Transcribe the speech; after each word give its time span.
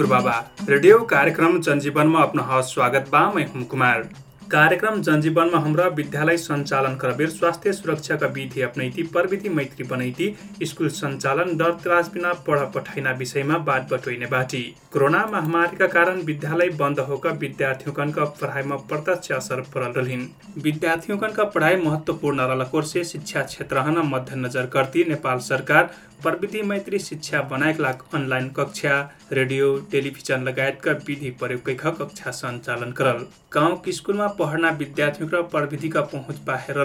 जय 0.00 0.06
गुरु 0.06 0.12
बाबा 0.12 0.34
रेडियो 0.68 0.98
कार्यक्रम 1.06 1.60
जनजीवनमा 1.60 2.20
अपना 2.22 2.42
हवस 2.42 2.72
स्वागत 2.74 3.08
बा 3.12 3.20
मैं 3.32 3.46
हुम 3.46 3.64
कुमार। 3.70 4.08
कार्यक्रम 4.50 5.00
जनजीवनमा 5.02 5.58
हमरा 5.60 5.86
विद्यालय 5.96 6.36
सञ्चालन 6.36 6.94
करबेर 7.00 7.28
स्वास्थ्य 7.30 7.72
सुरक्षाका 7.72 8.26
विधि 8.28 8.62
अपनैती 8.62 9.02
प्रविधि 9.12 9.48
मैत्री 9.48 9.84
बनैती 9.88 10.34
स्कुल 10.62 10.88
सञ्चालन 10.90 11.56
डर 11.58 11.72
त्रास 11.82 12.10
बिना 12.14 12.32
पढ 12.46 12.64
पठाइना 12.74 13.10
विषयमा 13.18 13.58
बात 13.68 13.92
बटोइने 13.92 14.26
बाटी। 14.26 14.62
कोरोना 14.92 15.24
महामारीका 15.26 15.86
कारण 15.88 16.20
विद्यालय 16.26 16.68
बन्द 16.80 17.00
होकर 17.08 17.36
विद्यार्थीकनका 17.38 18.24
पढाइमा 18.40 18.76
प्रत्यक्ष 18.90 19.32
असर 19.32 19.60
पड़ल 19.74 19.92
रहिन् 19.96 20.26
विद्यार्थीकनका 20.62 21.44
पढाइ 21.54 21.76
महत्त्वपूर्ण 21.84 22.40
रहलकोर 22.42 22.84
से 22.84 23.04
शिक्षा 23.04 23.42
क्षेत्र 23.44 24.02
मध्यनजर 24.06 24.66
करती 24.72 25.04
नेपाल 25.08 25.38
सरकार 25.46 25.90
प्रविधि 26.22 26.62
मैत्री 26.62 26.98
शिक्षा 26.98 27.40
बनाएक 27.50 27.80
लाग 27.80 28.02
अनलाइन 28.14 28.48
कक्षा 28.56 28.98
रेडियो 29.32 29.76
टेलिभिजन 29.92 30.42
लगायतका 30.44 30.92
विधि 31.06 31.30
प्रयोग 31.40 31.64
कैख 31.66 31.86
कक्षा 31.98 32.30
सञ्चालन 32.32 32.92
करल। 32.92 33.24
गाउँ 33.52 33.92
स्कुलमा 33.92 34.26
पढ्ना 34.38 34.70
विद्यार्थी 34.78 35.28
र 35.34 35.42
प्रविधिका 35.52 36.00
पहुँच 36.12 36.38
बाहेर 36.46 36.84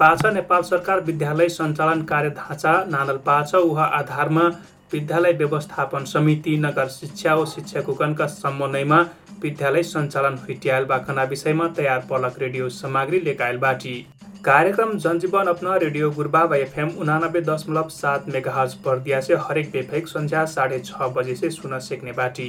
पाछ 0.00 0.24
नेपाल 0.34 0.62
सरकार 0.64 1.00
विद्यालय 1.04 1.48
सञ्चालन 1.50 2.02
कार्य 2.04 2.30
ढाँचा 2.38 2.72
नानल 2.90 3.16
पाछ 3.26 3.54
उहा 3.54 3.84
आधारमा 3.98 4.48
विद्यालय 4.92 5.32
व्यवस्थापन 5.38 6.04
समिति 6.06 6.56
नगर 6.58 6.88
शिक्षा 6.90 7.34
ओ 7.34 7.44
शिक्षकगणका 7.46 8.26
समन्वयमा 8.34 9.00
विद्यालय 9.42 9.82
सञ्चालन 9.84 10.38
हुइट्यायल 10.38 10.84
बाखना 10.84 11.22
विषयमा 11.24 11.68
तयार 11.76 12.06
पलक 12.10 12.38
रेडियो 12.38 12.68
सामग्री 12.76 13.20
लेकायल 13.20 13.56
बाटी। 13.58 13.96
कार्यक्रम 14.44 14.92
जनजीवन 14.98 15.46
अपना 15.46 15.76
रेडियो 15.76 16.10
गुरबाबा 16.10 16.56
एफएम 16.56 16.88
उनानब्बे 17.00 17.40
दशमलव 17.42 17.88
सात 17.90 18.28
मेगाहज 18.28 18.76
से 19.22 19.34
हरेक 19.40 19.70
बेफेक 19.70 20.08
संध्या 20.08 20.44
साढे 20.46 20.78
छ 20.80 21.08
बजे 21.16 21.34
से 21.34 21.50
सुन 21.50 21.78
सक्ने 21.80 22.12
बाटी। 22.12 22.46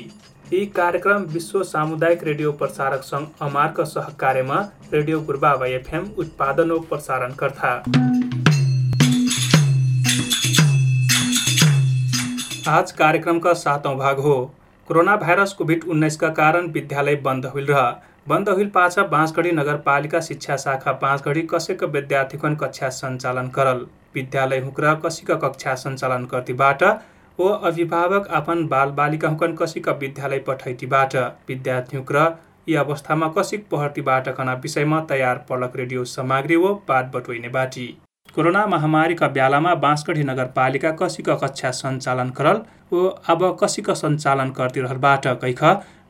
यी 0.53 0.65
कार्यक्रम 0.75 1.23
विश्व 1.33 1.63
सामुदायिक 1.63 2.23
रेडियो 2.23 2.51
प्रसारक 2.53 3.03
सङ्घ 3.03 3.25
अमारका 3.41 3.83
सहकार्यमा 3.85 4.59
रेडियो 4.93 5.21
गुरबाबा 5.21 5.67
एफएम 5.69 6.05
उत्पादन 6.17 6.77
प्रसारण 6.89 7.33
कर्ता 7.39 7.73
आज 12.69 12.91
कार्यक्रमका 12.93 13.53
सातौँ 13.55 13.95
भाग 13.97 14.19
हो। 14.19 14.37
कोरोना 14.87 15.15
भाइरस 15.17 15.53
कोभिड 15.53 15.83
उन्नाइसका 15.87 16.29
कारण 16.35 16.67
विद्यालय 16.71 17.15
बन्द 17.23 17.45
हुइल 17.47 17.65
रह 17.65 17.81
बन्द 18.29 18.49
हुइल 18.49 18.67
पाछा 18.69 19.03
बाँसगढी 19.03 19.51
नगरपालिका 19.51 20.19
शिक्षा 20.21 20.55
शाखा 20.57 20.91
बाँसगढी 21.01 21.41
कसैको 21.51 21.87
विद्यार्थीकन 21.87 22.55
कक्षा 22.55 22.89
सञ्चालन 22.91 23.47
करल। 23.55 23.79
विद्यालय 24.15 24.59
हुक्रा 24.59 24.93
कसीका 25.05 25.35
कक्षा 25.43 25.73
सञ्चालन 25.75 26.25
गर्तीबाट 26.31 26.83
ओ 27.39 27.47
अभिभावक 27.69 28.27
आफ्न 28.39 28.67
बाल 28.67 28.91
बालिका 28.99 29.29
हुकन 29.29 29.55
कसीका 29.61 29.91
विद्यालय 30.01 30.39
पठैतीबाट। 30.47 31.15
विद्यार्थी 31.49 31.97
हुक्र 31.97 32.27
यी 32.69 32.75
अवस्थामा 32.77 33.33
कसिक 33.37 33.67
पहर्तीबाट 33.71 34.29
कना 34.37 34.53
विषयमा 34.63 35.01
तयार 35.09 35.45
पलक 35.49 35.75
रेडियो 35.75 36.05
सामग्री 36.07 36.55
ओ 36.55 36.73
बात 36.87 37.11
बटोइने 37.15 37.49
बाटी। 37.49 37.87
कोरोना 38.35 38.65
महामारीका 38.67 39.27
बेलामा 39.35 39.75
बाँसगढी 39.83 40.23
नगरपालिका 40.25 40.91
कसीका 40.99 41.35
कक्षा 41.43 41.71
सञ्चालन 41.75 42.29
करल 42.39 42.61
ओ 42.93 43.07
अब 43.29 43.55
कसीका 43.61 43.93
सञ्चालन 44.01 44.53
गर्दिरहलबाट 44.57 45.27
कैख 45.41 45.63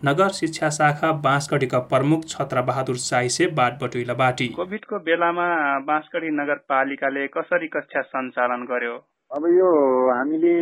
नगर 0.05 0.27
शिक्षा 0.31 0.67
शाखा 0.71 1.11
बाँसगढीका 1.23 1.79
प्रमुख 1.87 2.21
छत्र 2.27 2.61
बहादुर 2.67 2.97
साइसे 2.97 3.47
बात 3.55 3.73
बटुइला 3.81 4.13
बाटी। 4.21 4.47
कोभिडको 4.55 4.99
बेलामा 5.03 5.47
बाँसगढी 5.87 6.29
नगरपालिकाले 6.35 7.25
कसरी 7.33 7.67
कक्षा 7.67 8.01
सञ्चालन 8.03 8.63
गर्यो? 8.69 8.95
अब 9.31 9.47
यो 9.49 9.67
हामीले 10.11 10.53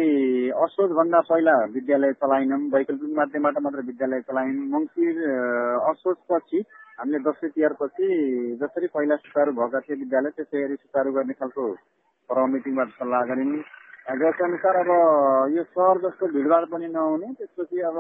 असोजभन्दा 0.64 1.20
पहिला 1.30 1.54
विद्यालय 1.76 2.14
चलाएनौँ 2.18 2.60
वैकल्पिक 2.74 3.14
माध्यमबाट 3.18 3.62
मात्र 3.62 3.86
विद्यालय 3.92 4.22
चलायौँ 4.26 4.66
मङ्सिर 4.74 5.22
असोजपछि 5.92 6.64
हामीले 6.98 7.20
दसैँ 7.30 7.50
तिहारपछि 7.54 8.10
जसरी 8.66 8.88
पहिला 8.98 9.16
सुचारू 9.22 9.52
भएका 9.62 9.86
थिए 9.86 10.02
विद्यालय 10.02 10.38
त्यसै 10.42 10.66
गरी 10.66 10.82
सुचारू 10.82 11.14
गर्ने 11.14 11.40
खालको 11.40 11.72
प्रव 12.30 12.46
मिटिङबाट 12.58 12.90
सल्लाह 13.00 13.22
गऱ्यौँ 13.30 13.64
जस 14.20 14.46
अनुसार 14.50 14.84
अब 14.84 14.94
यो 15.56 15.64
सहर 15.72 16.06
जस्तो 16.10 16.34
भिडभाड 16.36 16.70
पनि 16.74 16.88
नहुने 16.90 17.34
त्यसपछि 17.38 17.82
अब 17.94 17.98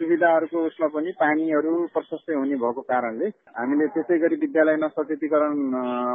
सुविधाहरूको 0.00 0.58
उसमा 0.66 0.86
पनि 0.94 1.10
पानीहरू 1.20 1.72
प्रशस्तै 1.94 2.34
हुने 2.34 2.56
भएको 2.56 2.82
कारणले 2.90 3.26
हामीले 3.56 3.86
त्यसै 3.94 4.18
गरी 4.18 4.36
विद्यालयमा 4.42 4.88
सचेतीकरण 4.88 5.56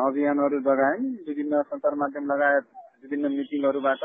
अभियानहरू 0.08 0.60
लगायौँ 0.70 1.10
विभिन्न 1.28 1.62
सञ्चार 1.72 1.94
माध्यम 2.04 2.32
लगायत 2.32 2.66
विभिन्न 3.04 3.32
मिटिङहरूबाट 3.34 4.04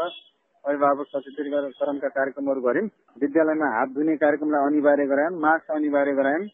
अभिभावक 0.65 1.07
सचेतीकरणका 1.09 2.09
कार्यक्रमहरू 2.09 2.61
गऱ्यौँ। 2.61 2.89
विद्यालयमा 3.17 3.69
हात 3.77 3.89
धुने 3.95 4.17
कार्यक्रमलाई 4.23 4.67
अनिवार्य 4.67 5.07
गरायौँ 5.07 5.39
मास्क 5.41 5.71
अनिवार्य 5.73 6.15
गरायौँ 6.21 6.47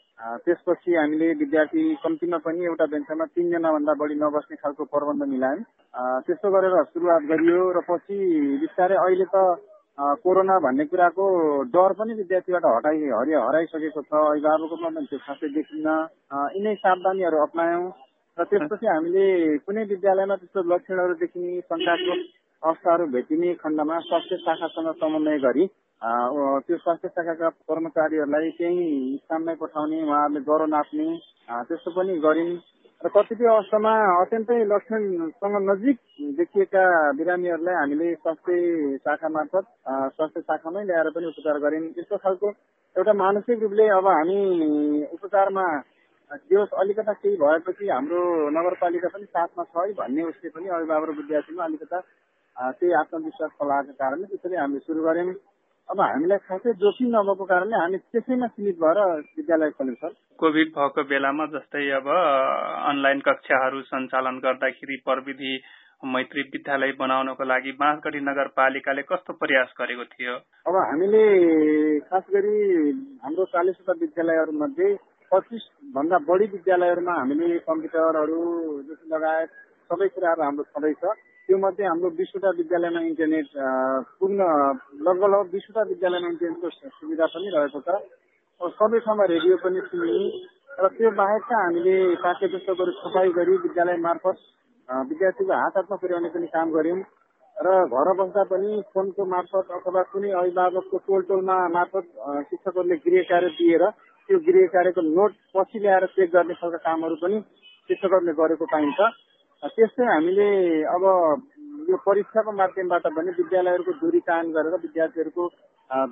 त्यसपछि 0.45 0.95
हामीले 0.95 1.29
विद्यार्थी 1.41 1.83
कम्तीमा 2.05 2.39
पनि 2.45 2.65
एउटा 2.65 2.87
बेन्चमा 2.93 3.25
तिनजनाभन्दा 3.35 3.95
बढी 4.01 4.15
नबस्ने 4.21 4.57
खालको 4.63 4.85
प्रबन्ध 4.93 5.23
मिलायौँ। 5.33 5.65
त्यस्तो 6.27 6.51
गरेर 6.55 6.77
सुरुवात 6.93 7.23
गरियो 7.33 7.61
र 7.73 7.81
पछि 7.89 8.19
बिस्तारै 8.61 8.97
अहिले 8.97 9.27
त 9.35 9.37
कोरोना 9.99 10.59
भन्ने 10.59 10.85
कुराको 10.85 11.25
डर 11.71 11.93
पनि 11.99 12.15
विद्यार्थीबाट 12.15 12.65
हटाइ 12.67 12.97
हरि 13.11 13.33
हराइसकेको 13.37 14.03
छ। 14.03 14.13
अभिभावकमा 14.13 14.89
पनि 14.91 15.07
त्यो 15.07 15.19
खासै 15.27 15.49
देखिन्न। 15.55 15.89
यिनै 16.55 16.75
सावधानीहरू 16.83 17.39
अप्नायौँ। 17.43 17.87
र 18.39 18.45
त्यसपछि 18.45 18.87
हामीले 18.87 19.25
कुनै 19.63 19.83
विद्यालयमा 19.87 20.37
त्यस्तो 20.37 20.63
लक्षणहरू 20.67 21.15
देखिने 21.15 21.61
शङ्कात्मक 21.63 22.21
अवस्थाहरू 22.63 23.07
भेटिने 23.15 23.55
खण्डमा 23.63 23.99
स्वास्थ्य 24.11 24.37
शाखासँग 24.43 24.91
समन्वय 24.99 25.39
गरी 25.39 25.67
त्यो 26.67 26.77
स्वास्थ्य 26.77 27.09
शाखाका 27.09 27.49
कर्मचारीहरूलाई 27.71 28.51
त्यही 28.59 28.87
स्थानमै 29.17 29.55
पठाउने 29.63 30.03
उहाँहरूले 30.03 30.41
ज्वरो 30.41 30.67
नाप्ने 30.75 31.07
त्यस्तो 31.69 31.91
पनि 31.95 32.19
गरिन्। 32.27 32.53
र 33.05 33.09
कतिपय 33.11 33.47
अवस्थामा 33.47 33.91
अत्यन्तै 34.17 34.57
लक्षणसँग 34.65 35.57
नजिक 35.63 35.99
देखिएका 36.37 36.85
बिरामीहरूलाई 37.13 37.75
हामीले 37.75 38.15
स्वास्थ्य 38.17 38.55
शाखा 38.99 39.29
मार्फत 39.29 39.67
स्वास्थ्य 40.15 40.41
शाखामै 40.43 40.85
ल्याएर 40.85 41.11
पनि 41.13 41.27
उपचार 41.27 41.59
गऱ्यौँ 41.61 41.93
त्यस्तो 41.93 42.17
खालको 42.17 42.49
एउटा 42.97 43.13
मानसिक 43.15 43.61
रूपले 43.61 43.89
अब 43.93 44.07
हामी 44.09 44.41
उपचारमा 45.13 45.67
त्यो 46.41 46.65
अलिकता 46.77 47.13
केही 47.15 47.37
भएपछि 47.37 47.89
हाम्रो 47.89 48.21
नगरपालिका 48.51 49.09
पनि 49.11 49.27
साथमा 49.27 49.65
छ 49.65 49.77
है 49.79 49.93
भन्ने 49.95 50.23
उसले 50.25 50.49
पनि 50.51 50.69
अभिभावक 50.73 51.17
विद्यार्थीमा 51.19 51.65
अलिकता 51.65 52.01
त्यही 52.73 52.93
आत्मविश्वास 52.95 53.51
फलाएको 53.61 53.99
कारणले 53.99 54.27
त्यसरी 54.27 54.57
हामीले 54.57 54.81
सुरु 54.81 55.05
गऱ्यौँ 55.05 55.35
अब 55.89 56.01
हामीलाई 56.01 56.39
खासै 56.49 56.73
जोखिम 56.81 57.09
नभएको 57.15 57.45
कारणले 57.45 57.77
हामी 57.77 57.99
त्यसैमा 58.13 58.47
सीमित 58.47 58.77
भएर 58.81 58.99
विद्यालय 59.37 59.71
खोल्यौँ 59.71 59.97
सर 59.97 60.13
कोभिड 60.39 60.69
भएको 60.77 61.03
बेलामा 61.11 61.47
जस्तै 61.55 61.83
अब 61.99 62.09
अनलाइन 62.91 63.21
कक्षाहरू 63.21 63.81
सञ्चालन 63.89 64.39
गर्दाखेरि 64.45 64.97
प्रविधि 65.05 65.53
मैत्री 66.05 66.43
विद्यालय 66.55 66.93
बनाउनको 66.99 67.45
लागि 67.45 67.73
बाँसगढी 67.81 68.21
नगरपालिकाले 68.21 69.03
कस्तो 69.03 69.33
प्रयास 69.41 69.75
गरेको 69.79 70.05
थियो? 70.05 70.35
अब 70.67 70.77
हामीले 70.77 71.23
खास 72.09 72.25
गरी 72.33 72.57
हाम्रो 73.25 73.45
चालिसवटा 73.53 73.93
विद्यालयहरूमध्ये 74.01 74.89
पच्चिस 75.33 75.69
भन्दा 75.95 76.19
बढी 76.29 76.47
विद्यालयहरूमा 76.57 77.15
हामीले 77.21 77.59
कम्प्युटरहरू 77.69 78.41
लगायत 79.13 79.51
सबै 79.91 80.09
कुराहरू 80.09 80.43
हाम्रो 80.43 80.65
छँदैछ। 80.73 81.05
त्यो 81.49 81.57
मध्ये 81.59 81.85
हाम्रो 81.87 82.09
बिसवटा 82.19 82.51
विद्यालयमा 82.57 83.01
इन्टरनेट 83.05 83.49
पूर्ण 84.19 84.41
लगभग 85.07 85.25
लगभग 85.25 85.51
बिसवटा 85.53 85.83
विद्यालयमा 85.89 86.29
इन्टरनेटको 86.29 86.69
सुविधा 86.91 87.27
पनि 87.35 87.49
रहेको 87.55 87.81
छ। 87.81 87.89
सबै 88.75 88.99
ठाउँमा 89.05 89.25
रेडियो 89.31 89.57
पनि 89.65 89.81
सुनिने। 89.89 90.25
र 90.81 90.89
त्यो 90.97 91.11
बाहेक 91.19 91.53
हामीले 91.53 91.97
पाठ्य 92.23 92.47
पुस्तकहरू 92.55 92.93
सफाइ 93.01 93.29
गरी 93.37 93.57
विद्यालय 93.65 93.97
मार्फत 94.07 94.37
विद्यार्थीको 95.11 95.53
हात 95.55 95.77
हातमा 95.77 95.97
पुर्याउने 95.97 96.29
पनि 96.35 96.47
काम 96.55 96.73
गऱ्यौँ। 96.77 97.03
र 97.57 97.69
घर 97.93 98.09
बस्दा 98.19 98.43
पनि 98.51 98.71
फोनको 98.95 99.25
मार्फत 99.27 99.71
अथवा 99.71 100.03
कुनै 100.13 100.31
अभिभावकको 100.33 100.97
टोल 101.07 101.23
टोलमा 101.29 101.57
मार्फत 101.77 102.07
शिक्षकहरूले 102.49 102.97
गृह 103.05 103.23
कार्य 103.31 103.49
दिएर 103.59 103.85
त्यो 104.29 104.39
गृह 104.49 104.67
कार्यको 104.73 105.01
नोट 105.13 105.33
पछि 105.55 105.79
ल्याएर 105.79 106.07
चेक 106.17 106.31
गर्ने 106.33 106.55
खालका 106.57 106.81
कामहरू 106.89 107.17
पनि 107.23 107.39
शिक्षकहरूले 107.91 108.35
गरेको 108.41 108.67
पाइन्छ। 108.73 109.01
त्यस्तै 109.67 110.05
हामीले 110.05 110.47
अब 110.87 111.05
यो 111.89 111.97
परीक्षाको 111.99 112.53
माध्यमबाट 112.53 113.07
पनि 113.11 113.31
विद्यालयहरूको 113.37 113.93
दूरी 114.01 114.21
कायम 114.21 114.51
गरेर 114.53 114.75
विद्यार्थीहरूको 114.83 115.45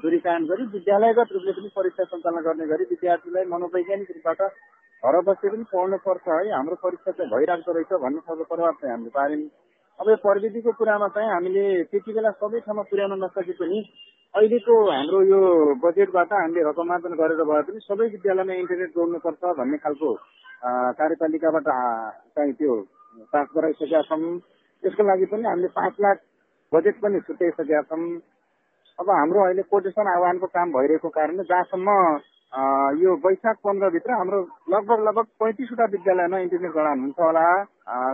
दूरी 0.01 0.19
कायम 0.19 0.45
गरी 0.47 0.65
विद्यालयगत 0.73 1.33
रूपले 1.33 1.53
पनि 1.53 1.69
परीक्षा 1.77 2.05
सञ्चालन 2.05 2.41
गर्ने 2.43 2.67
गरी 2.67 2.85
विद्यार्थीलाई 2.91 3.45
मनोवैज्ञानिक 3.53 4.11
रूपबाट 4.11 4.41
घर 5.03 5.21
बसे 5.27 5.49
पनि 5.49 5.65
पढ्नुपर्छ 5.73 6.29
है। 6.29 6.51
हाम्रो 6.51 6.77
परीक्षा 6.83 7.11
चाहिँ 7.13 7.31
भइरहेको 7.31 7.73
रहेछ 7.73 7.93
भन्ने 8.03 8.21
खालको 8.27 8.45
प्रभाव 8.45 8.73
चाहिँ 8.73 8.93
हामीले 8.93 9.11
पार्यौँ 9.11 9.49
अब 9.99 10.09
यो 10.09 10.17
प्रविधिको 10.25 10.73
कुरामा 10.73 11.09
चाहिँ 11.13 11.31
हामीले 11.31 11.65
त्यति 11.93 12.13
बेला 12.13 12.31
सबै 12.41 12.61
ठाउँमा 12.65 12.83
पुर्याउन 12.89 13.15
नसके 13.21 13.53
पनि 13.61 13.79
अहिलेको 14.35 14.75
हाम्रो 14.89 15.23
यो 15.29 15.41
बजेटबाट 15.85 16.33
हामीले 16.33 16.65
रकमार्जन 16.69 17.15
गरेर 17.21 17.45
भए 17.45 17.63
पनि 17.69 17.85
सबै 17.85 18.09
विद्यालयमा 18.09 18.55
इन्टरनेट 18.55 18.91
जोड्नुपर्छ 18.97 19.55
भन्ने 19.61 19.79
खालको 19.85 20.11
कार्यपालिकाबाट 20.99 21.69
चाहिँ 22.33 22.53
त्यो 22.55 22.81
पास 23.32 23.47
गराइसकेका 23.56 24.03
छौँ। 24.09 24.38
त्यसको 24.82 25.03
लागि 25.03 25.26
पनि 25.32 25.44
हामीले 25.49 25.69
पाँच 25.79 25.94
लाख 26.00 26.17
बजेट 26.73 26.97
पनि 27.03 27.20
छुट्याइसकेका 27.29 27.82
छौँ। 27.91 28.05
अब 28.99 29.11
हाम्रो 29.11 29.41
अहिले 29.44 29.62
कोटेसन 29.70 30.06
आह्वानको 30.09 30.47
काम 30.47 30.73
भइरहेको 30.73 31.09
कारणले 31.09 31.44
जहाँसम्म 31.44 31.91
यो 33.00 33.11
वैशाख 33.25 33.56
पन्ध्रभित्र 33.64 34.12
हाम्रो 34.12 34.41
लगभग 34.69 34.99
लगभग 35.09 35.26
पैँतिसवटा 35.41 35.85
विद्यालयमा 35.93 36.38
इन्टरनेट 36.38 36.73
गराउनु 36.73 37.03
हुन्छ 37.03 37.20
होला। 37.20 37.44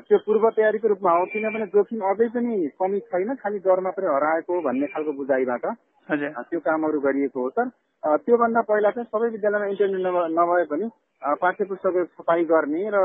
त्यो 0.06 0.18
पूर्व 0.26 0.48
तयारीको 0.56 0.88
रूपमा 0.88 1.12
हो 1.18 1.24
किनभने 1.32 1.66
जोखिम 1.74 2.00
अझै 2.10 2.28
पनि 2.36 2.54
कमी 2.78 3.00
छैन 3.10 3.34
खालि 3.42 3.58
डर 3.66 3.80
मात्रै 3.86 4.06
हराएको 4.06 4.60
भन्ने 4.62 4.86
खालको 4.94 5.12
बुझाइबाट 5.18 5.64
त्यो 6.08 6.60
कामहरू 6.60 7.00
गरिएको 7.00 7.42
हो 7.42 7.50
सर। 7.50 7.66
त्योभन्दा 8.02 8.60
पहिला 8.62 8.90
चाहिँ 8.90 9.06
सबै 9.06 9.28
विद्यालयमा 9.28 9.66
इन्टरनेट 9.66 10.32
नभए 10.32 10.64
पनि 10.64 10.88
पाठ्य 11.22 11.64
पुस्तकहरू 11.64 12.04
छपाई 12.14 12.44
गर्ने 12.44 12.82
र 12.88 12.98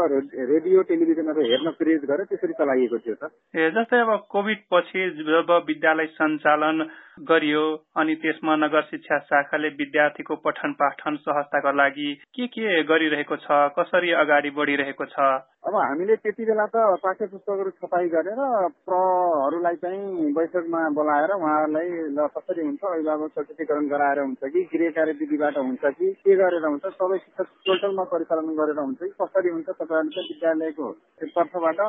रेडियो 0.45 0.81
टेलिभिजनहरू 0.83 1.41
हेर्न 1.43 1.69
प्रेरित 1.71 2.03
गरेर 2.05 2.25
त्यसरी 2.25 2.53
चलाइएको 2.53 2.97
थियो 2.99 3.15
ए 3.55 3.69
जस्तै 3.71 3.99
अब 3.99 4.11
कोभिड 4.29 4.59
पछि 4.71 5.09
जब 5.21 5.49
विद्यालय 5.65 6.05
सञ्चालन 6.13 6.85
गरियो। 7.19 7.63
अनि 7.97 8.15
त्यसमा 8.15 8.55
नगर 8.55 8.81
शिक्षा 8.83 9.17
शाखाले 9.29 9.69
विद्यार्थीको 9.79 10.35
पठन 10.45 10.71
पाठन 10.73 11.15
सहजताका 11.15 11.71
लागि 11.71 12.13
के 12.35 12.47
के 12.47 12.83
गरिरहेको 12.83 13.35
छ 13.37 13.57
कसरी 13.77 14.11
अगाडि 14.21 14.49
बढिरहेको 14.49 15.05
छ? 15.05 15.19
अब 15.63 15.75
हामीले 15.75 16.15
त्यति 16.15 16.45
बेला 16.45 16.65
त 16.65 16.75
पाठ्य 17.03 17.25
पुस्तकहरू 17.25 17.69
छपाई 17.71 18.07
गरेर 18.09 18.39
प्रहरूलाई 18.83 19.75
चाहिँ 19.75 20.31
बैठकमा 20.33 20.81
बोलाएर 20.97 21.31
उहाँहरूलाई 21.31 21.89
ल 22.11 22.27
कसरी 22.35 22.65
हुन्छ 22.65 22.83
अभिभावक 22.83 23.31
सर्टिफिकेट 23.31 23.87
गराएर 23.91 24.19
हुन्छ 24.19 24.51
कि 24.53 24.63
गृह 24.73 24.89
कार्य 24.97 25.11
विधिबाट 25.21 25.57
हुन्छ 25.57 25.93
कि 25.99 26.11
के 26.19 26.35
गरेर 26.35 26.65
हुन्छ 26.65 26.85
सबै 26.95 27.17
शिक्षक 27.17 27.47
टोटलमा 27.67 28.03
परिचालन 28.11 28.51
गरेर 28.55 28.79
हुन्छ 28.79 28.99
कि 28.99 29.13
कसरी 29.21 29.49
हुन्छ 29.49 29.69
तपाईँहरूले 29.71 30.27
विद्यालयको 30.27 30.91
तर्फबाट 31.23 31.79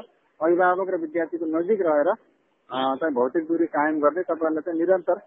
अभिभावक 0.41 0.89
र 0.91 1.01
विद्यार्थीको 1.01 1.47
नजिक 1.59 1.83
रहेर 1.83 2.13
चाहिँ 2.75 3.15
भौतिक 3.15 3.47
दूरी 3.49 3.67
कायम 3.71 4.01
गर्दै 4.01 4.23
तपाईँहरूले 4.25 4.63
चाहिँ 4.63 4.79
निरन्तर 4.79 5.19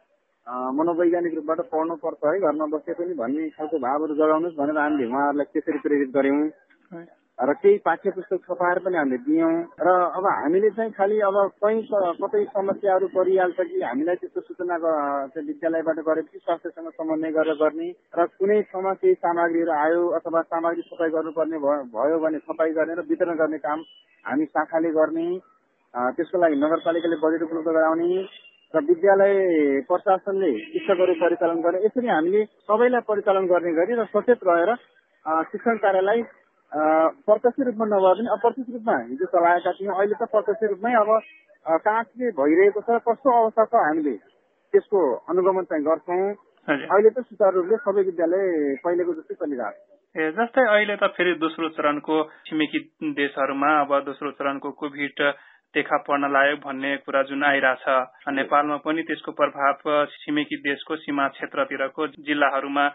मनोवैज्ञानिक 0.75 1.33
रूपबाट 1.35 1.59
पढ्नुपर्छ 1.71 2.25
है 2.25 2.39
घरमा 2.39 2.65
बसे 2.73 2.93
पनि 2.93 3.13
भन्ने 3.15 3.49
खालको 3.55 3.77
भावहरू 3.79 4.15
जगाउनुहोस् 4.15 4.57
भनेर 4.57 4.77
हामीले 4.77 5.07
उहाँहरूलाई 5.07 5.53
त्यसरी 5.53 5.79
प्रेरित 5.79 6.11
गर्यौँ 6.13 6.41
र 7.37 7.53
केही 7.53 7.77
पाठ्य 7.85 8.11
पुस्तक 8.11 8.45
छपाएर 8.45 8.79
पनि 8.81 8.97
हामीले 8.97 9.17
दियौँ। 9.21 9.51
र 9.77 9.89
अब 10.17 10.25
हामीले 10.25 10.69
चाहिँ 10.73 10.91
खालि 10.91 11.19
अब 11.21 11.35
कहीँ 11.61 11.81
कतै 12.17 12.43
समस्याहरू 12.47 13.07
परिहाल्छ 13.13 13.59
कि 13.61 13.81
हामीलाई 13.81 14.15
त्यस्तो 14.15 14.41
सूचना 14.41 14.75
विद्यालयबाट 15.37 15.99
गरेपछि 16.01 16.37
स्वास्थ्यसँग 16.39 16.89
समन्वय 16.97 17.31
गरेर 17.31 17.57
गर्ने 17.61 17.89
र 18.17 18.25
कुनै 18.33 18.61
ठाउँमा 18.71 18.93
केही 18.97 19.13
सामग्रीहरू 19.21 19.71
आयो 19.73 20.01
अथवा 20.17 20.41
सामग्री 20.49 20.81
छपाई 20.89 21.09
गर्नुपर्ने 21.13 21.57
भयो 21.93 22.17
भने 22.17 22.39
छपाई 22.41 22.71
गर्ने 22.73 22.93
र 22.95 23.05
वितरण 23.05 23.37
गर्ने 23.37 23.57
काम 23.61 23.85
हामी 24.25 24.45
शाखाले 24.47 24.91
गर्ने। 24.97 25.27
त्यसको 25.93 26.37
लागि 26.41 26.55
नगरपालिकाले 26.63 27.17
बजेट 27.23 27.41
उपलब्ध 27.47 27.69
गराउने 27.77 28.09
र 28.73 28.79
विद्यालय 28.83 29.33
प्रशासनले 29.87 30.51
शिक्षकहरू 30.71 31.13
परिचालन 31.21 31.59
गर्ने। 31.63 31.79
यसरी 31.85 32.07
हामीले 32.07 32.43
सबैलाई 32.67 33.01
परिचालन 33.07 33.45
गर्ने 33.47 33.71
गरी 33.79 33.93
र 33.95 34.05
सचेत 34.11 34.43
रहेर 34.43 34.71
शिक्षण 35.51 35.77
कार्यलाई 35.85 36.21
प्रत्यक्ष 37.27 37.59
रूपमा 37.67 37.85
नभए 37.87 38.13
पनि 38.19 38.29
अप्रत्यक्ष 38.35 38.73
रूपमा 38.75 38.95
हिजो 39.07 39.25
चलाएका 39.31 39.71
थियौँ। 39.79 39.95
अहिले 39.95 40.15
त 40.19 40.27
प्रत्यक्ष 40.35 40.63
रूपमै 40.71 40.93
अब 40.99 41.09
कहाँ 41.85 42.03
के 42.03 42.31
भइरहेको 42.35 42.81
छ। 42.83 42.99
कस्तो 43.07 43.29
अवस्था 43.39 43.63
छ 43.71 43.73
हामीले 43.87 44.15
त्यसको 44.73 44.99
अनुगमन 45.31 45.63
चाहिँ 45.71 45.83
गर्छौँ। 45.87 46.27
अहिले 46.67 47.09
त 47.09 47.23
सुचारू 47.23 47.55
रूपले 47.63 47.77
सबै 47.79 48.01
विद्यालय 48.03 48.43
पहिलेको 48.83 49.13
जस्तै 49.15 49.35
चलिरहेको 49.39 49.95
ए 50.15 50.31
जस्तै 50.35 50.63
अहिले 50.67 50.95
त 50.99 51.07
फेरि 51.15 51.33
दोस्रो 51.39 51.69
चरणको 51.77 52.15
छिमेकी 52.47 52.79
देशहरूमा 53.15 53.71
अब 53.81 53.91
दोस्रो 54.05 54.31
चरणको 54.35 54.71
कोभिड 54.81 55.19
देखा 55.77 55.97
पर्न 56.07 56.31
लाग्यो 56.33 56.55
भन्ने 56.63 56.95
कुरा 57.05 57.21
जुन 57.29 57.43
आइरहेछ। 57.45 57.85
नेपालमा 58.33 58.77
पनि 58.85 59.01
त्यसको 59.03 59.31
प्रभाव 59.33 60.05
छिमेकी 60.15 60.57
देशको 60.63 60.95
सीमा 60.97 61.27
क्षेत्रतिरको 61.35 62.07
जिल्लाहरूमा 62.21 62.87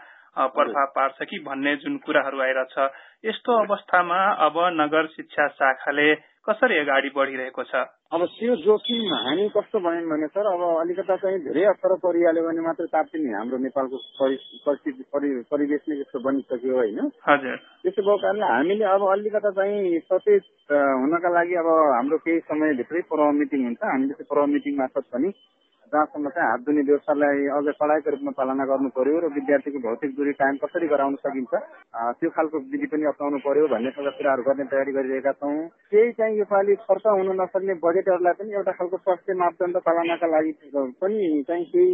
प्रभाव 0.53 0.87
पार्छ 0.95 1.29
कि 1.29 1.39
भन्ने 1.45 1.75
जुन 1.77 1.97
कुराहरू 2.05 2.41
आइरहेछ। 2.41 2.75
यस्तो 3.25 3.57
अवस्थामा 3.63 4.19
अब 4.45 4.55
नगर 4.75 5.07
शिक्षा 5.09 5.47
शाखाले 5.55 6.13
कसरी 6.47 6.77
अगाडि 6.77 7.09
बढिरहेको 7.15 7.63
छ? 7.63 7.73
अब 8.11 8.21
त्यो 8.35 8.55
जोखिम 8.63 9.13
हामी 9.15 9.47
कस्तो 9.55 9.79
भन्यौँ 9.79 10.09
भने 10.11 10.27
सर 10.27 10.45
अब 10.45 10.61
अलिकता 10.83 11.15
चाहिँ 11.15 11.39
धेरै 11.39 11.63
अप्ठ्यारो 11.71 11.95
परिहाल्यो 12.03 12.43
भने 12.43 12.61
मात्रै 12.67 12.87
तात्तिने 12.91 13.31
हाम्रो 13.31 13.57
नेपालको 13.63 13.97
परिस्थिति 14.19 15.03
परिवेश 15.07 15.81
नै 15.87 15.95
यस्तो 15.99 16.19
बनिसक्यो 16.19 16.75
होइन। 16.75 16.99
हजुर। 17.27 17.57
त्यसो 17.83 18.01
भएको 18.03 18.17
कारणले 18.23 18.45
हामीले 18.53 18.85
अब 18.91 19.01
अलिकता 19.15 19.51
चाहिँ 19.55 19.99
सचेत 20.11 20.43
हुनका 20.71 21.29
लागि 21.31 21.55
अब 21.63 21.69
हाम्रो 21.95 22.17
केही 22.27 22.39
समयभित्रै 22.51 23.01
पर्व 23.07 23.31
मिटिङ 23.39 23.63
हुन्छ। 23.63 23.81
हामीले 23.83 24.13
त्यो 24.13 24.27
पर्व 24.27 24.45
मिटिङ 24.53 24.73
मार्फत 24.77 25.05
पनि 25.13 25.29
जहाँसम्म 25.93 26.29
चाहिँ 26.35 26.49
हात 26.49 26.61
धुने 26.65 26.81
व्यवस्थालाई 26.89 27.45
अझ 27.57 27.65
कडाइको 27.81 28.09
रूपमा 28.13 28.31
पालना 28.37 28.65
गर्नु 28.65 28.89
पर्यो 28.97 29.19
र 29.23 29.31
विद्यार्थीको 29.33 29.79
भौतिक 29.85 30.15
दूरी 30.17 30.33
कायम 30.39 30.55
कसरी 30.63 30.87
गराउन 30.93 31.15
सकिन्छ 31.23 31.53
त्यो 32.19 32.29
खालको 32.37 32.57
विधि 32.73 32.87
पनि 32.93 33.05
अप्नाउनु 33.11 33.39
पर्यो 33.45 33.67
भन्ने 33.73 33.91
खालका 33.97 34.17
कुराहरू 34.17 34.43
गर्ने 34.47 34.65
तयारी 34.73 34.91
गरिरहेका 34.97 35.31
छौँ। 35.39 35.55
केही 35.91 36.11
चाहिँ 36.17 36.37
योपालि 36.37 36.75
खर्च 36.87 37.05
हुन 37.07 37.29
नसक्ने 37.41 37.73
बजेटहरूलाई 37.85 38.33
पनि 38.39 38.57
एउटा 38.59 38.71
खालको 38.79 38.97
स्वास्थ्य 38.97 39.33
मापदण्ड 39.41 39.77
पालनाका 39.87 40.27
लागि 40.33 40.51
पनि 41.01 41.43
चाहिँ 41.47 41.65
केही 41.73 41.91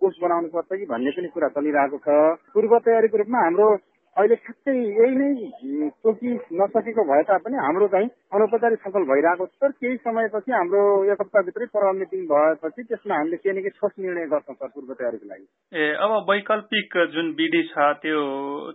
कोष 0.00 0.14
बनाउनु 0.22 0.48
पर्छ 0.48 0.70
कि 0.72 0.86
भन्ने 0.88 1.10
पनि 1.16 1.28
कुरा 1.34 1.48
चलिरहेको 1.56 1.98
छ। 2.04 2.08
पूर्व 2.54 2.78
तयारीको 2.86 3.16
रूपमा 3.20 3.40
हाम्रो 3.44 3.68
अहिले 4.14 4.36
ठ्याक्कै 4.44 4.72
यही 4.78 5.14
नै 5.20 5.88
तोकि 6.06 6.32
नसकेको 6.58 7.04
भए 7.04 7.22
तापनि 7.30 7.56
हाम्रो 7.58 7.88
चाहिँ 7.94 8.08
अनौपचारिक 8.34 8.78
छलफल 8.84 9.04
भइरहेको 9.10 9.46
छ। 9.46 9.50
तर 9.60 9.70
केही 9.80 9.96
समयपछि 10.04 10.52
हाम्रो 10.52 10.82
एक 11.12 11.20
हप्ताभित्रै 11.20 11.66
पर्व 11.74 11.92
मिटिङ 11.98 12.22
भएपछि 12.30 12.82
त्यसमा 12.82 13.16
हामीले 13.16 13.36
केही 13.42 13.56
न 13.58 13.66
केही 13.66 13.76
ठोस 13.80 13.92
निर्णय 13.98 14.26
गर्छौँ 14.32 14.54
सर 14.54 14.72
पूर्व 14.74 14.94
तयारीको 14.94 15.26
लागि। 15.28 15.46
ए 15.74 15.90
अब 16.06 16.16
वैकल्पिक 16.30 16.96
जुन 17.14 17.34
विधि 17.42 17.62
छ 17.74 17.90
त्यो 18.06 18.22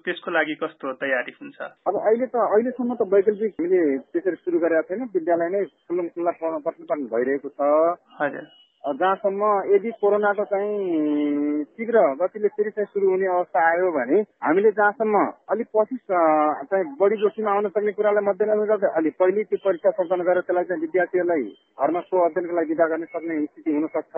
त्यसको 0.06 0.32
लागि 0.32 0.56
कस्तो 0.64 0.94
तयारी 1.08 1.38
हुन्छ? 1.42 1.58
अब 1.88 1.96
अहिले 2.04 2.26
त 2.26 2.46
अहिलेसम्म 2.46 3.00
त 3.00 3.12
वैकल्पिक 3.16 3.52
हामीले 3.60 3.84
त्यसरी 4.12 4.44
सुरु 4.44 4.60
गरेका 4.60 4.88
छैनौँ। 4.92 5.12
विद्यालय 5.16 5.50
नै 5.56 5.66
खुल्लुम 5.66 6.08
खुल्ला 6.16 6.32
पठन 6.68 7.08
भइरहेको 7.16 7.50
छ। 7.50 7.76
हजुर। 8.22 8.59
जहाँसम्म 8.84 9.44
यदि 9.70 9.92
कोरोनाको 10.02 10.44
चाहिँ 10.46 11.64
शीघ्र 11.66 12.00
गतिले 12.22 12.48
फेरि 12.50 12.70
चाहिँ 12.72 12.88
सुरु 12.88 13.10
हुने 13.10 13.28
अवस्था 13.28 13.60
आयो 13.70 13.92
भने 13.92 14.20
हामीले 14.40 14.72
जहाँसम्म 14.72 15.24
अलिक 15.52 15.68
पछि 15.76 15.98
चाहिँ 16.08 16.86
बढी 17.00 17.16
जोखिम 17.22 17.48
आउन 17.50 17.68
सक्ने 17.70 17.92
कुरालाई 17.92 18.24
मध्यनजर 18.24 18.66
गर्दै 18.66 18.92
अलिक 18.98 19.14
पहिले 19.20 19.44
त्यो 19.44 19.60
परीक्षा 19.66 19.92
सञ्चालन 19.92 20.24
गरेर 20.24 20.42
त्यसलाई 20.42 20.64
चाहिँ 20.64 20.82
विद्यार्थीहरूलाई 20.82 21.44
घरमा 21.78 22.02
सो 22.08 22.24
अध्ययनको 22.26 22.56
लागि 22.56 22.70
विदा 22.70 22.88
गर्न 22.88 23.06
सक्ने 23.10 23.40
स्थिति 23.46 23.72
हुन 23.76 23.88
सक्छ 23.98 24.16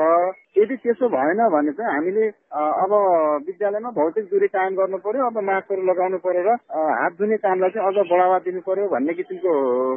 यदि 0.57 0.75
त्यसो 0.83 1.09
भएन 1.09 1.41
भने 1.55 1.71
चाहिँ 1.73 1.93
हामीले 1.93 2.27
अब 2.53 2.93
विद्यालयमा 3.49 3.89
भौतिक 3.97 4.29
दूरी 4.31 4.47
कायम 4.55 4.75
गर्नु 4.75 4.97
पर्यो 5.07 5.25
अब 5.25 5.41
मास्कहरू 5.49 5.89
लगाउनु 5.89 6.17
पर्यो 6.27 6.45
र 6.47 6.55
हात 7.01 7.17
धुने 7.19 7.37
कामलाई 7.43 7.75
चाहिँ 7.75 7.87
अझ 7.87 8.07
बढावा 8.13 8.37
दिनु 8.45 8.61
पर्यो 8.69 8.87
भन्ने 8.93 9.13
किसिमको 9.19 9.51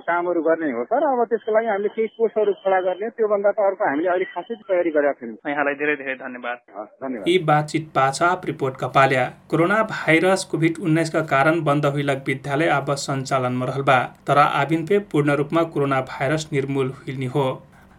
कामहरू 0.08 0.42
गर्ने 0.48 0.72
हो। 0.72 0.84
तर 0.88 1.08
अब 1.12 1.24
त्यसको 1.30 1.52
लागि 1.52 1.68
हामीले 1.68 1.88
केही 1.96 2.08
कोर्सहरू 2.18 2.52
खडा 2.64 2.80
गर्ने 2.88 3.08
त्योभन्दा 3.16 3.50
त 3.52 3.58
अर्को 3.68 3.84
हामीले 3.84 4.10
अलिक 4.16 4.28
खासै 4.34 4.53
तयारी 4.62 4.90
गरेका 4.90 5.12
थियौँ 5.20 5.50
यहाँलाई 5.50 5.74
धेरै 5.74 5.96
धेरै 5.96 6.14
धन्यवाद। 6.16 7.28
यी 7.28 7.38
बातचित 7.44 7.88
पाछा 7.94 8.32
रिपोर्ट 8.44 8.76
कपाल्या 8.80 9.24
कोरोना 9.50 9.82
भाइरस 9.90 10.44
कोभिड 10.50 10.78
उन्नाइसका 10.80 11.20
कारण 11.32 11.60
बन्द 11.64 11.86
हुइलक 11.88 12.24
विद्यालय 12.26 12.68
अब 12.70 12.94
सञ्चालनमा 13.00 13.66
रहलबा 13.66 13.98
तर 14.26 14.38
आबिन 14.38 14.86
पे 14.86 14.98
पूर्ण 15.12 15.36
रूपमा 15.36 15.62
कोरोना 15.74 16.00
भाइरस 16.10 16.48
निर्मूल 16.52 16.92
हुइने 16.98 17.26
हो। 17.34 17.46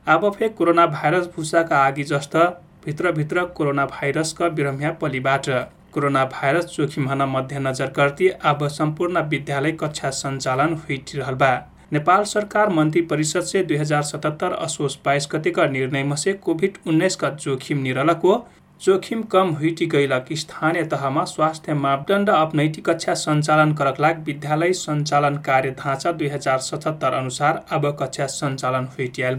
अब 0.07 0.29
फे 0.33 0.49
कोरोना 0.57 0.85
भाइरस 0.89 1.29
भुसाका 1.35 1.85
आगि 1.85 2.03
जस्ता 2.05 2.43
भित्रभित्र 2.85 3.45
कोरोना 3.57 3.85
भाइरसका 3.87 4.49
बिरम्या 4.57 4.91
पलिबाट 5.01 5.49
कोरोना 5.93 6.23
भाइरस 6.31 6.65
जोखिम 6.71 7.07
हन 7.09 7.21
मध्यनजर 7.29 7.91
गर्दै 7.97 8.27
अब 8.45 8.67
सम्पूर्ण 8.71 9.21
विद्यालय 9.29 9.71
कक्षा 9.81 10.09
सञ्चालन 10.15 10.73
हुइरहल 10.81 11.35
बा 11.35 11.51
नेपाल 11.93 12.23
सरकार 12.25 12.69
मन्त्री 12.69 13.01
परिषद 13.03 13.41
से 13.43 13.63
दुई 13.63 13.77
हजार 13.77 14.01
सतहत्तर 14.03 14.53
असोज 14.53 14.97
बाइस 15.05 15.27
गतेका 15.31 15.65
निर्णयमा 15.69 16.15
से 16.15 16.33
कोभिड 16.43 16.77
उन्नाइस 16.87 17.15
का 17.15 17.29
जोखिम 17.41 17.81
निरलको 17.81 18.37
जोखिम 18.81 19.21
कम 19.31 19.49
हुइटी 19.55 19.85
गैलक 19.85 20.25
स्थानीय 20.37 20.83
तहमा 20.91 21.23
स्वास्थ्य 21.25 21.73
मापदण्ड 21.75 22.29
अपनैटी 22.29 22.81
कक्षा 22.81 23.13
सञ्चालन 23.15 23.73
करकलाग 23.73 24.23
विद्यालय 24.25 24.73
सञ्चालन 24.73 25.37
कार्य 25.45 25.75
ढाँचा 25.79 26.11
दुई 26.11 26.27
हजार 26.29 26.59
सतहत्तर 26.61 27.13
अनुसार 27.13 27.63
अब 27.71 27.89
कक्षा 27.99 28.27
सञ्चालन 28.33 28.87
हुइटियाल 28.97 29.37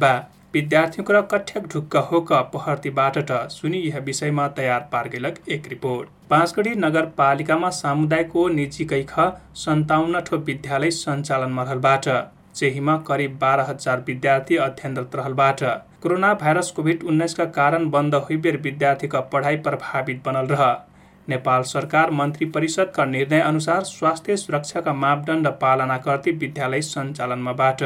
विद्यार्थीको 0.54 1.12
र 1.12 1.20
कठ्याक 1.30 1.66
ढुक्क 1.72 1.96
होक 2.10 2.32
पहर्तीबाट 2.52 3.32
सुनि 3.50 3.78
यह 3.78 3.98
विषयमा 4.04 4.46
तयार 4.56 4.88
पार्गेलक 4.92 5.38
एक 5.48 5.68
रिपोर्ट। 5.68 6.08
पाँचगढी 6.30 6.74
नगरपालिकामा 6.76 7.70
सामुदायिक 7.78 8.32
निजी 8.54 8.84
कैख 8.84 9.12
सन्ताउन्न 9.56 10.20
ठो 10.20 10.36
विद्यालय 10.46 10.90
सञ्चालनमा 10.92 11.62
रहलबाट। 11.62 12.08
चेहीमा 12.56 12.96
करिब 13.06 13.38
बाह्र 13.38 13.60
हजार 13.68 14.02
विद्यार्थी 14.06 14.56
अध्ययनरत 14.62 15.16
रहलबाट। 15.16 15.62
कोरोना 16.02 16.32
भाइरस 16.36 16.70
कोभिड 16.72 17.02
उन्नाइसका 17.04 17.44
कारण 17.54 17.88
बन्द 17.90 18.14
हुइबेर 18.24 18.56
विद्यार्थीका 18.62 19.20
पढाइ 19.32 19.56
प्रभावित 19.62 20.22
बनल 20.26 20.46
रह। 20.48 20.66
नेपाल 21.28 21.62
सरकार 21.66 22.10
मन्त्री 22.12 22.46
परिषदका 22.50 23.04
निर्णय 23.06 23.40
अनुसार 23.42 23.82
स्वास्थ्य 23.84 24.36
सुरक्षाका 24.38 24.92
मापदण्ड 24.96 25.48
पालना 25.62 25.96
गर्दै 26.04 26.32
विद्यालय 26.38 26.80
सञ्चालनमाबाट। 26.88 27.82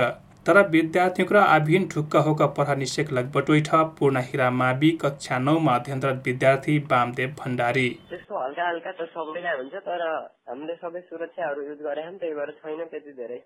तर 0.46 0.58
विद्यार्थीको 0.68 1.34
र 1.34 1.38
आभिन 1.38 1.86
ढुक्क 1.88 2.16
होक 2.26 2.42
पढ 2.56 2.68
निषेक 2.78 3.12
लगबटोइठ 3.12 3.68
पूर्ण 3.98 4.20
हिरा 4.28 4.50
मावि 4.52 4.90
कक्षा 5.02 5.38
नौमा 5.38 5.74
अध्ययनरत 5.74 6.22
विद्यार्थी 6.26 6.78
वामदेव 6.90 7.34
भण्डारी। 7.40 7.88
त्यस्तो 8.10 8.44
हल्का 8.44 8.68
हल्का 8.68 8.92
त 8.92 9.08
सबैलाई 9.10 9.56
हुन्छ 9.58 9.74
तर 9.88 10.06
हामीले 10.48 10.74
सबै 10.76 11.00
सुरक्षाहरू 11.02 11.62
युज 11.62 11.82
गरे 11.82 12.08
त्यही 12.14 12.34
भएर 12.34 12.50
छैन 12.60 12.84
त्यति 12.84 13.12
धेरै। 13.12 13.38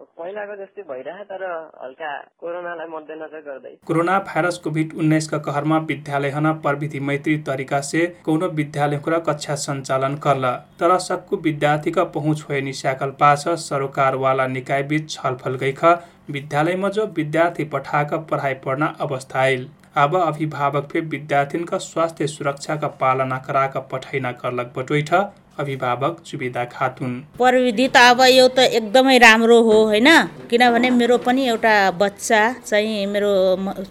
पहिलाको 0.00 0.54
जस्तै 0.56 0.82
भइरह 0.84 1.22
तर 1.24 1.42
हल्का 1.80 2.10
कोरोनालाई 2.40 2.86
मध्यनजर 2.88 3.40
गर्दै। 3.42 3.72
कोरोना 3.86 4.18
भाइरस 4.28 4.58
कोभिड 4.58 4.94
उन्नाइसका 4.96 5.38
कहरमा 5.40 5.78
विद्यालय 5.88 6.32
प्रविधि 6.62 7.00
मैत्री 7.02 7.36
तरिका 7.48 7.80
से 7.82 8.06
कौनो 8.24 8.48
विद्यालय 8.54 9.00
कक्षा 9.06 9.54
सञ्चालन 9.56 10.16
करल। 10.18 10.46
तर 10.80 10.96
सक्कु 11.00 11.36
विद्यार्थीका 11.44 12.04
पहुँच 12.14 12.44
होए 12.48 12.60
निशाकल 12.62 13.10
पास 13.20 13.44
सरोकार 13.64 14.16
वाला 14.18 14.46
निकाय 14.48 14.82
बीच 14.84 15.10
छलफल 15.10 15.56
गइख 15.56 15.84
विद्यालयमा 16.30 16.88
जो 16.90 17.06
विद्यार्थी 17.16 17.64
पठाक 17.68 18.14
पढाइ 18.30 18.54
पढ्न 18.64 18.94
अवस्था 19.00 19.40
आइल। 19.40 19.68
अब 19.96 20.16
अभिभावक 20.16 20.88
फे 20.88 21.00
विद्यार्थीका 21.12 21.78
स्वास्थ्य 21.80 22.26
सुरक्षाका 22.28 22.88
पालना 23.00 23.38
कराक 23.46 23.76
पठाइना 23.92 24.32
करलक 24.34 24.72
बटोइठ 24.76 25.12
अभिभावक 25.60 26.22
सुविधा 26.26 26.64
खातुन। 26.72 27.12
प्रविधि 27.38 27.86
त 27.88 27.96
अब 28.10 28.20
यो 28.28 28.46
त 28.48 28.58
एकदमै 28.78 29.16
राम्रो 29.18 29.58
हो 29.62 29.76
होइन? 29.90 30.08
किनभने 30.50 30.90
मेरो 30.90 31.16
पनि 31.20 31.42
एउटा 31.48 31.74
बच्चा 32.00 32.40
चाहिँ 32.66 33.06
मेरो 33.06 33.32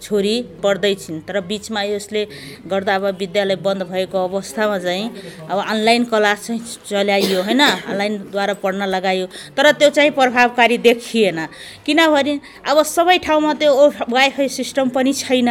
छोरी 0.02 0.34
पढ्दै 0.62 0.94
छिन्। 0.94 1.20
तर 1.24 1.40
बिचमा 1.40 1.82
यसले 1.94 2.22
गर्दा 2.66 2.94
अब 2.94 3.04
विद्यालय 3.18 3.56
बन्द 3.56 3.82
भएको 3.90 4.18
अवस्थामा 4.28 4.78
चाहिँ 4.78 5.06
अब 5.50 5.58
अनलाइन 5.64 6.04
क्लास 6.10 6.46
चाहिँ 6.46 6.60
चलाइयो 6.88 7.42
होइन? 7.42 7.60
अनलाइनद्वारा 7.60 8.54
पढ्न 8.62 8.82
लगायो। 8.88 9.26
तर 9.56 9.70
त्यो 9.72 9.90
चाहिँ 9.90 10.10
प्रभावकारी 10.10 10.78
देखिएन। 10.78 11.38
किनभने 11.86 12.34
अब 12.66 12.82
सबै 12.86 13.18
ठाउँमा 13.18 13.52
त्यो 13.54 13.72
वाइफाई 14.10 14.48
सिस्टम 14.50 14.88
पनि 14.90 15.12
छैन 15.14 15.48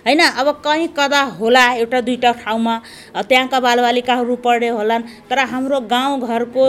होइन? 0.00 0.20
अब 0.20 0.48
कहीँ 0.64 0.88
कदा 0.96 1.22
होला 1.38 1.64
एउटा 1.74 2.00
दुईवटा 2.00 2.32
ठाउँमा। 2.42 2.74
त्यहाँका 3.20 3.58
बालबालिकाहरू 3.60 4.36
पढ्ने 4.44 4.68
होलान् 4.68 5.02
तर 5.30 5.38
हाम्रो 5.60 5.80
गाउँघरको 5.92 6.64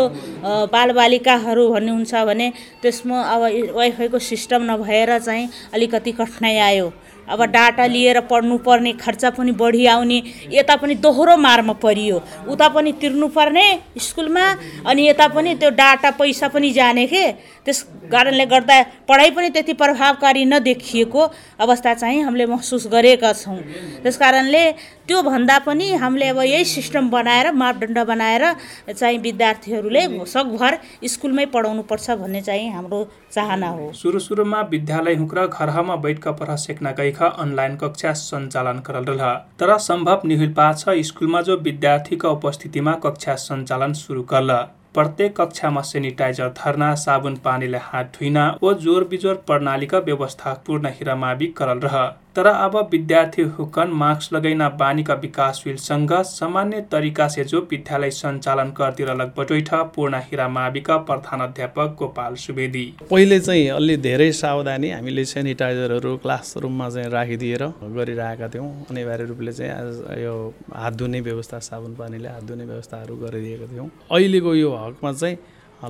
बालबालिकाहरू 0.68 1.64
भन्नुहुन्छ 1.72 2.14
भने 2.28 2.48
त्यसमा 2.84 3.18
अब 3.24 3.42
वाइफाईको 3.80 4.20
सिस्टम 4.20 4.62
नभएर 4.68 5.18
चाहिँ 5.18 5.48
अलिकति 5.72 6.12
कठिनाइ 6.20 6.58
आयो। 6.60 6.88
अब 7.30 7.44
डाटा 7.46 7.86
लिएर 7.86 8.20
पढ्नुपर्ने 8.30 8.94
खर्च 8.94 9.26
पनि 9.38 9.52
बढी 9.54 9.86
आउने 9.86 10.22
यता 10.52 10.76
पनि 10.76 10.96
दोहोरो 10.98 11.38
मारमा 11.38 11.74
परियो। 11.80 12.22
उता 12.50 12.68
पनि 12.70 12.92
तिर्नुपर्ने 13.02 13.68
स्कुलमा 14.00 14.46
अनि 14.88 15.08
यता 15.08 15.28
पनि 15.28 15.56
त्यो 15.56 15.70
डाटा 15.72 16.12
पैसा 16.12 16.48
पनि 16.48 16.72
जाने 16.72 17.06
के? 17.08 17.32
त्यस 17.66 17.82
कारणले 18.12 18.46
गर्दा 18.46 18.82
पढाइ 19.08 19.30
पनि 19.32 19.50
त्यति 19.50 19.74
प्रभावकारी 19.74 20.46
नदेखिएको 20.46 21.22
अवस्था 21.62 21.94
चाहिँ 21.94 22.22
हामीले 22.24 22.46
महसुस 22.46 22.88
गरेका 22.92 23.34
छौँ। 23.34 23.58
त्यस 24.04 24.18
कारणले 24.18 24.72
त्योभन्दा 25.08 25.58
पनि 25.60 25.92
हामीले 25.94 26.28
अब 26.28 26.40
यही 26.42 26.66
सिस्टम 26.66 27.10
बनाएर 27.10 27.52
मापदण्ड 27.54 28.00
बनाएर 28.08 28.44
चाहिँ 28.92 29.18
विद्यार्थीहरूले 29.20 30.08
सकभर 30.26 30.78
स्कुलमै 31.06 31.46
पढाउनुपर्छ 31.54 32.10
भन्ने 32.12 32.42
चाहिँ 32.42 32.72
हाम्रो 32.74 33.00
चाहना 33.32 33.70
हो। 33.70 33.92
सुरु 33.94 34.20
सुरुमा 34.20 34.62
विद्यालय 34.72 35.16
हुक्र 35.16 35.46
घरमा 35.48 35.96
बैठक 35.96 36.28
पर 36.40 36.56
सेक्न 36.58 36.92
गइख 37.12 37.24
अनलाइन 37.24 37.76
कक्षा 37.78 38.12
सञ्चालन 38.16 38.80
करल 38.80 39.06
रह 39.06 39.34
तर 39.60 39.78
सम्भव 39.80 40.22
निहुल 40.26 40.54
पाछ 40.54 40.84
स्कुलमा 41.06 41.42
जो 41.42 41.58
विद्यार्थीका 41.62 42.30
उपस्थितिमा 42.30 42.94
कक्षा 43.04 43.36
सञ्चालन 43.38 43.94
सुरु 43.94 44.24
करल। 44.24 44.52
प्रत्येक 44.94 45.36
कक्षामा 45.36 45.82
सेनिटाइजर 45.82 46.48
धर्ना 46.58 46.94
साबुन 46.96 47.36
पानीले 47.36 47.78
हात 47.82 48.12
धुइन 48.16 48.38
ओ 48.64 48.74
जोर 48.76 49.04
बिजोर 49.04 49.36
प्रणालीका 49.48 50.00
व्यवस्था 50.00 50.54
पूर्ण 50.68 50.88
हिरामावि 50.90 51.48
करल 51.58 51.80
रह। 51.80 51.98
तर 52.36 52.46
अब 52.46 52.76
विद्यार्थी 52.92 53.42
हुकन 53.56 53.90
मास्क 53.94 54.34
लगैना 54.34 54.68
बानीका 54.80 55.14
विकास 55.14 55.62
विलसँग 55.66 56.12
सामान्य 56.26 56.80
तरिका 56.92 57.28
से 57.28 57.44
जो 57.44 57.60
विद्यालय 57.72 58.12
सञ्चालन 58.12 58.70
गर्तिर 58.78 59.14
लग 59.16 59.34
बटोइठ 59.38 59.70
पूर्ण 59.96 60.20
हिरा 60.22 60.48
माविका 60.48 60.98
प्रधान 61.10 61.42
अध्यापक 61.42 61.96
गोपाल 62.00 62.36
सुवेदी। 62.36 62.86
पहिले 63.12 63.40
चाहिँ 63.40 63.68
अलि 63.70 63.98
धेरै 63.98 64.32
सावधानी 64.32 64.92
हामीले 64.92 65.26
सेनिटाइजरहरू 65.26 66.16
क्लासरुममा 66.18 66.90
चाहिँ 66.90 67.10
राखिदिएर 67.10 67.66
गरिरहेका 68.00 68.48
थियौँ। 68.48 68.72
अनिवार्य 68.90 69.26
रूपले 69.26 69.52
चाहिँ 69.52 70.24
यो 70.24 70.34
हात 70.74 70.94
धुने 70.94 71.22
व्यवस्था 71.22 71.60
साबुन 71.60 71.96
पानीले 71.96 72.30
हात 72.30 72.44
धुने 72.44 72.66
व्यवस्थाहरू 72.66 73.16
गरिदिएका 73.18 73.72
थियौँ। 73.74 73.90
अहिलेको 74.12 74.56
यो 74.56 74.76
हकमा 74.78 75.14
चाहिँ 75.14 75.38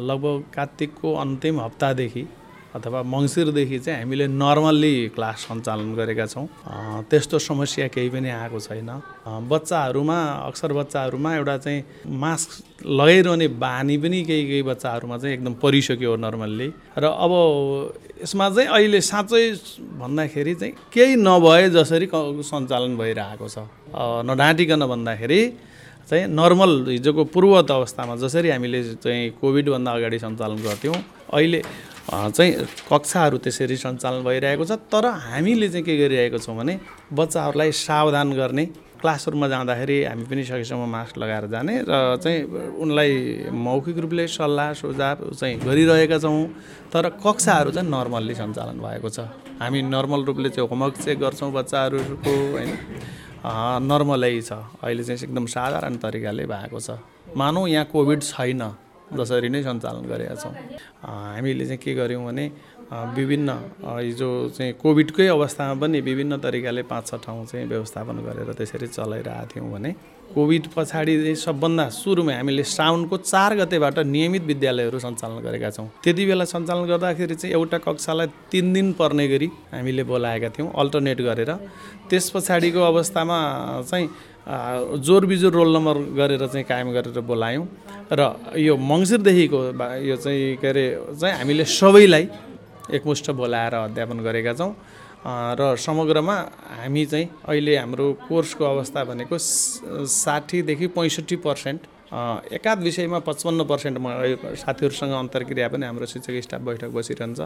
लगभग 0.02 0.44
कार्तिकको 0.56 1.14
अन्तिम 1.22 1.60
हप्तादेखि 1.62 2.28
अथवा 2.76 3.02
मङ्सिरदेखि 3.04 3.80
चाहिँ 3.80 4.00
हामीले 4.00 4.28
नर्मल्ली 4.28 4.96
क्लास 5.16 5.38
सञ्चालन 5.48 5.94
गरेका 5.96 6.26
छौँ। 6.26 6.48
त्यस्तो 7.12 7.40
समस्या 7.40 7.88
केही 7.92 8.10
पनि 8.10 8.30
आएको 8.32 8.60
छैन। 8.60 8.90
बच्चाहरूमा 9.52 10.18
अक्सर 10.48 10.74
बच्चाहरूमा 10.74 11.36
एउटा 11.36 11.58
चाहिँ 11.58 11.80
मास्क 12.08 12.50
लगाइरहने 12.88 13.48
बानी 13.60 13.98
पनि 13.98 14.24
केही 14.24 14.44
केही 14.48 14.64
बच्चाहरूमा 14.72 15.18
चाहिँ 15.18 15.36
एकदम 15.36 15.54
परिसक्यो 15.64 16.16
नर्मल्ली। 16.16 16.70
र 16.98 17.04
अब 17.06 17.34
यसमा 18.24 18.50
चाहिँ 18.56 18.70
अहिले 18.70 19.02
साँच्चै 19.02 19.44
भन्दाखेरि 20.00 20.54
चाहिँ 20.56 20.74
केही 20.94 21.16
नभए 21.20 21.70
जसरी 21.76 22.08
सञ्चालन 22.08 22.98
भइरहेको 22.98 23.48
छ। 23.48 23.68
नढाँटिकन 24.28 24.82
भन्दाखेरि 24.88 25.42
चाहिँ 26.10 26.28
नर्मल 26.28 26.72
हिजोको 26.90 27.24
पूर्वत 27.36 27.72
अवस्थामा 27.72 28.16
जसरी 28.24 28.50
हामीले 28.50 28.80
चाहिँ 29.04 29.30
कोभिडभन्दा 29.42 29.92
अगाडि 29.92 30.20
सञ्चालन 30.20 30.60
गर्थ्यौँ 30.64 30.96
अहिले 31.34 31.60
चाहिँ 32.10 32.52
कक्षाहरू 32.90 33.38
त्यसरी 33.38 33.76
सञ्चालन 33.78 34.24
भइरहेको 34.24 34.66
छ 34.66 34.78
तर 34.90 35.06
हामीले 35.06 35.70
चाहिँ 35.70 35.86
के 35.86 35.98
गरिरहेको 35.98 36.38
छौँ 36.38 36.56
भने 36.58 36.80
बच्चाहरूलाई 37.14 37.72
सावधान 37.72 38.34
गर्ने 38.34 38.66
क्लासरुममा 39.02 39.48
जाँदाखेरि 39.48 39.98
हामी 40.06 40.24
पनि 40.30 40.44
सकेसम्म 40.46 40.86
मास्क 40.90 41.18
लगाएर 41.18 41.46
जाने 41.54 41.74
र 41.90 42.18
चाहिँ 42.22 42.40
उनलाई 42.86 43.50
मौखिक 43.50 43.98
रूपले 43.98 44.28
सल्लाह 44.30 44.74
सुझाव 44.78 45.34
चाहिँ 45.34 45.58
गरिरहेका 45.62 46.18
छौँ। 46.22 46.46
तर 46.94 47.10
कक्षाहरू 47.18 47.72
चाहिँ 47.72 47.90
नर्मल्ली 47.90 48.34
सञ्चालन 48.38 48.78
भएको 48.78 49.10
छ। 49.10 49.26
हामी 49.62 49.82
नर्मल 49.90 50.22
रूपले 50.26 50.50
चाहिँ 50.50 50.70
होमवर्क 50.70 50.96
चेक 51.02 51.18
गर्छौँ 51.18 51.52
बच्चाहरूको 51.52 52.34
होइन? 52.54 52.72
नर्मलै 53.90 54.42
छ। 54.42 54.52
अहिले 54.86 55.04
चाहिँ 55.04 55.22
एकदम 55.26 55.46
साधारण 55.50 55.96
तरिकाले 55.98 56.46
भएको 56.46 56.80
छ। 56.80 57.02
मानौँ 57.34 57.68
यहाँ 57.70 57.86
कोभिड 57.90 58.22
छैन। 58.22 58.62
जसरी 59.18 59.50
नै 59.50 59.62
सञ्चालन 59.64 60.06
गरेका 60.12 60.36
छौँ। 60.36 60.54
हामीले 61.06 61.66
चाहिँ 61.66 61.82
के 61.84 61.94
गर्यौँ 61.96 62.26
भने 62.26 62.46
विभिन्न 62.92 63.50
हिजो 64.04 64.30
चाहिँ 64.56 64.74
कोभिडकै 64.84 65.28
अवस्थामा 65.28 65.74
पनि 65.82 66.00
विभिन्न 66.02 66.38
तरिकाले 66.44 66.84
पाँच 66.92 67.08
छ 67.08 67.16
ठाउँ 67.24 67.46
चाहिँ 67.46 67.68
व्यवस्थापन 67.68 68.16
गरेर 68.28 68.52
त्यसरी 68.52 68.88
चलाइरहेको 68.88 69.48
थियौँ 69.52 69.72
भने 69.72 69.92
कोभिड 70.36 70.68
पछाडि 70.76 71.36
सबभन्दा 71.36 71.88
सुरुमा 71.92 72.34
हामीले 72.36 72.64
साउनको 72.64 73.18
चार 73.18 73.56
गतेबाट 73.60 74.00
नियमित 74.08 74.44
विद्यालयहरू 74.44 75.00
सञ्चालन 75.00 75.40
गरेका 75.44 75.70
छौँ। 75.76 75.88
त्यति 76.04 76.26
बेला 76.26 76.46
सञ्चालन 76.48 76.84
गर्दाखेरि 76.88 77.36
चाहिँ 77.36 77.54
एउटा 77.56 77.78
कक्षालाई 77.88 78.28
तिन 78.52 78.74
दिन 78.74 78.92
पर्ने 79.00 79.28
गरी 79.28 79.48
हामीले 79.72 80.04
बोलाएका 80.12 80.50
थियौँ 80.56 80.72
अल्टरनेट 80.72 81.22
गरेर। 81.22 81.52
त्यस 82.10 82.30
पछाडिको 82.36 82.80
अवस्थामा 82.80 83.38
चाहिँ 83.92 84.08
जोर 84.42 85.26
बिजोर 85.26 85.52
रोल 85.54 85.70
नम्बर 85.76 85.96
गरेर 86.18 86.46
चाहिँ 86.48 86.66
कायम 86.66 86.92
गरेर 86.92 87.20
बोलायौँ। 87.22 87.66
र 88.12 88.22
यो 88.58 88.74
मङ्सिरदेखिको 88.78 89.60
यो 90.02 90.16
चाहिँ 90.18 90.58
के 90.58 90.68
अरे 90.68 90.86
चाहिँ 91.14 91.36
हामीले 91.38 91.66
सबैलाई 91.66 92.26
एकमुष्ट 92.98 93.32
बोलाएर 93.32 93.74
अध्यापन 93.94 94.18
गरेका 94.26 94.54
छौँ। 94.54 94.74
र 95.22 95.76
समग्रमा 95.78 96.36
हामी 96.82 97.06
चाहिँ 97.06 97.28
अहिले 97.46 97.78
हाम्रो 97.78 98.06
कोर्सको 98.28 98.66
अवस्था 98.66 99.04
भनेको 99.06 99.38
साठीदेखि 99.38 100.88
पैँसठी 100.98 101.36
पर्सेन्ट 101.46 101.82
एकाध 102.52 102.78
विषयमा 102.84 103.20
पचपन्न 103.24 103.64
पर्सेन्ट 103.64 103.98
साथीहरूसँग 104.58 105.14
अन्तर्क्रिया 105.14 105.68
पनि 105.70 105.86
हाम्रो 105.86 106.06
शिक्षक 106.10 106.42
स्टाफ 106.44 106.62
बैठक 106.62 106.90
बसिरहन्छ। 106.92 107.40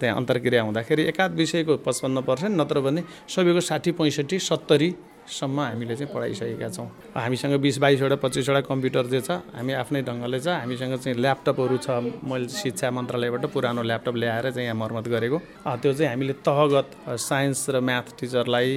त्यहाँ 0.00 0.16
अन्तर्क्रिया 0.16 0.62
हुँदाखेरि 0.62 1.02
एकाध 1.12 1.34
विषयको 1.34 1.76
पचपन्न 1.84 2.22
पर्सेन्ट 2.22 2.54
नत्र 2.60 2.80
भने 2.80 3.02
सबैको 3.28 3.60
साठी 3.60 3.90
पैँसठी 3.98 4.38
सत्तरी 4.38 4.90
सम्म 5.28 5.60
हामीले 5.60 5.94
चाहिँ 5.96 6.12
पढाइसकेका 6.14 6.68
छौँ। 6.68 6.86
हामीसँग 7.14 7.54
बिस 7.60 7.78
बाइसवटा 7.78 8.16
पच्चिसवटा 8.24 8.60
कम्प्युटर 8.64 9.06
जे 9.12 9.20
छ 9.20 9.30
हामी 9.52 9.72
आफ्नै 9.72 10.02
ढङ्गले 10.08 10.40
छ 10.40 10.48
हामीसँग 10.48 10.96
चाहिँ 10.98 11.16
ल्यापटपहरू 11.20 11.76
छ। 11.76 11.88
मैले 12.24 12.48
शिक्षा 12.48 12.90
मन्त्रालयबाट 12.90 13.44
पुरानो 13.52 13.82
ल्यापटप 13.82 14.16
ल्याएर 14.16 14.50
चाहिँ 14.50 14.66
यहाँ 14.68 14.78
मर्मत 14.80 15.08
गरेको। 15.08 15.38
त्यो 15.68 15.92
चाहिँ 15.92 16.10
हामीले 16.10 16.32
तहगत 16.40 16.88
साइन्स 17.20 17.70
र 17.70 17.80
म्याथ 17.80 18.06
टिचरलाई 18.18 18.70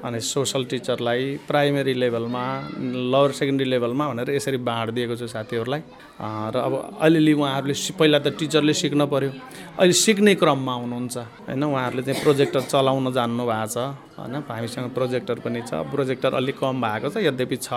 अनि 0.00 0.20
सोसल 0.24 0.64
टिचरलाई 0.64 1.24
प्राइमेरी 1.48 1.94
लेभलमा 1.94 2.44
लोवर 3.12 3.30
सेकेन्ड्री 3.36 3.68
लेभलमा 3.68 4.04
भनेर 4.08 4.30
यसरी 4.32 4.56
बाँडिदिएको 4.56 5.16
छु 5.16 5.26
साथीहरूलाई। 5.28 5.82
र 6.20 6.56
अब 6.60 7.00
अलिअलि 7.00 7.32
उहाँहरूले 7.32 7.74
पहिला 7.96 8.18
त 8.20 8.28
टिचरले 8.36 8.74
सिक्न 8.76 9.06
पऱ्यो 9.08 9.30
अहिले 9.80 9.92
सिक्ने 9.96 10.34
क्रममा 10.36 10.74
हुनुहुन्छ 10.74 11.16
होइन? 11.48 11.64
उहाँहरूले 11.64 12.02
चाहिँ 12.02 12.20
प्रोजेक्टर 12.20 12.60
चलाउन 12.68 13.12
जान्नु 13.12 13.44
भएको 13.48 13.66
छ 13.72 13.76
होइन? 14.20 14.34
हामीसँग 14.44 14.92
प्रोजेक्टर 14.92 15.36
पनि 15.40 15.60
छ। 15.64 15.80
प्रोजेक्टर 15.88 16.34
अलिक 16.36 16.56
कम 16.60 16.76
भएको 16.76 17.08
छ 17.08 17.16
यद्यपि 17.24 17.56
छ। 17.56 17.68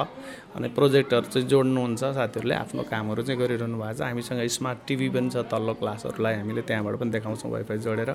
अनि 0.59 0.67
प्रोजेक्टर 0.75 1.21
चाहिँ 1.31 1.47
जोड्नुहुन्छ 1.47 2.03
साथीहरूले 2.03 2.55
आफ्नो 2.55 2.83
कामहरू 2.83 3.21
चाहिँ 3.23 3.39
गरिरहनु 3.39 3.77
भएको 3.79 3.95
छ। 3.95 4.01
हामीसँग 4.11 4.39
स्मार्ट 4.51 4.79
टिभी 4.87 5.07
पनि 5.15 5.29
छ 5.31 5.47
तल्लो 5.47 5.73
क्लासहरूलाई 5.79 6.33
हामीले 6.43 6.61
त्यहाँबाट 6.67 6.95
पनि 6.99 7.11
देखाउँछौँ 7.15 7.51
वाइफाई 7.51 7.77
जोडेर। 7.79 8.11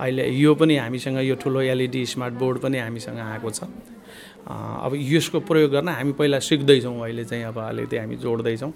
अहिले 0.00 0.24
यो 0.24 0.54
पनि 0.56 0.76
हामीसँग 0.80 1.20
यो 1.20 1.34
ठुलो 1.36 1.60
एलइडी 1.68 2.00
स्मार्ट 2.16 2.34
बोर्ड 2.40 2.56
पनि 2.64 2.78
हामीसँग 2.80 3.18
आएको 3.20 3.50
छ। 3.52 3.68
अब 4.46 4.92
यसको 4.94 5.40
प्रयोग 5.42 5.70
गर्न 5.70 5.88
हामी 5.88 6.12
पहिला 6.14 6.38
सिक्दैछौँ 6.38 6.94
अहिले 7.02 7.24
चाहिँ 7.24 7.44
अब 7.50 7.58
अलिकति 7.58 7.96
हामी 7.96 8.16
जोड्दैछौँ। 8.22 8.72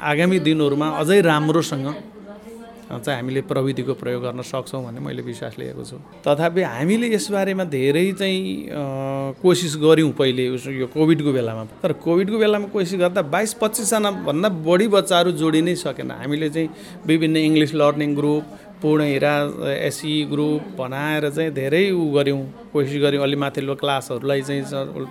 आगामी 0.00 0.38
दिनहरूमा 0.38 0.88
अझै 1.02 1.20
राम्रोसँग 1.20 1.86
चाहिँ 2.90 3.16
हामीले 3.18 3.40
प्रविधिको 3.46 3.94
प्रयोग 3.94 4.22
गर्न 4.22 4.42
सक्छौँ 4.42 4.82
भन्ने 4.84 5.00
मैले 5.00 5.22
विश्वास 5.22 5.58
लिएको 5.58 5.82
छु। 5.84 5.96
तथापि 6.26 6.62
हामीले 6.62 7.14
यसबारेमा 7.14 7.64
धेरै 7.70 8.06
चाहिँ 8.18 9.38
कोसिस 9.38 9.76
गऱ्यौँ 9.78 10.10
पहिले 10.10 10.46
यो 10.46 10.86
कोभिडको 10.90 11.30
बेलामा। 11.32 11.64
तर 11.82 11.92
कोभिडको 12.02 12.38
बेलामा 12.38 12.66
कोसिस 12.74 12.98
गर्दा 12.98 13.22
बाइस 13.30 13.54
पच्चिसजनाभन्दा 13.62 14.48
बढी 14.66 14.86
बच्चाहरू 14.90 15.30
जोडि 15.38 15.62
नै 15.62 15.74
सकेन। 15.74 16.10
हामीले 16.10 16.48
चाहिँ 16.50 16.68
विभिन्न 17.06 17.36
इङ्ग्लिस 17.36 17.74
लर्निङ 17.74 18.14
ग्रुप 18.14 18.44
पूर्ण 18.82 19.02
हिरा 19.04 19.34
एसई 19.88 20.14
ग्रुप 20.30 20.62
बनाएर 20.78 21.28
चाहिँ 21.30 21.50
धेरै 21.54 21.84
उ 21.90 22.04
गऱ्यौँ 22.16 22.42
कोसिस 22.72 23.02
गऱ्यौँ। 23.02 23.22
अलि 23.22 23.36
माथिल्लो 23.36 23.74
क्लासहरूलाई 23.74 24.42
चाहिँ 24.42 24.62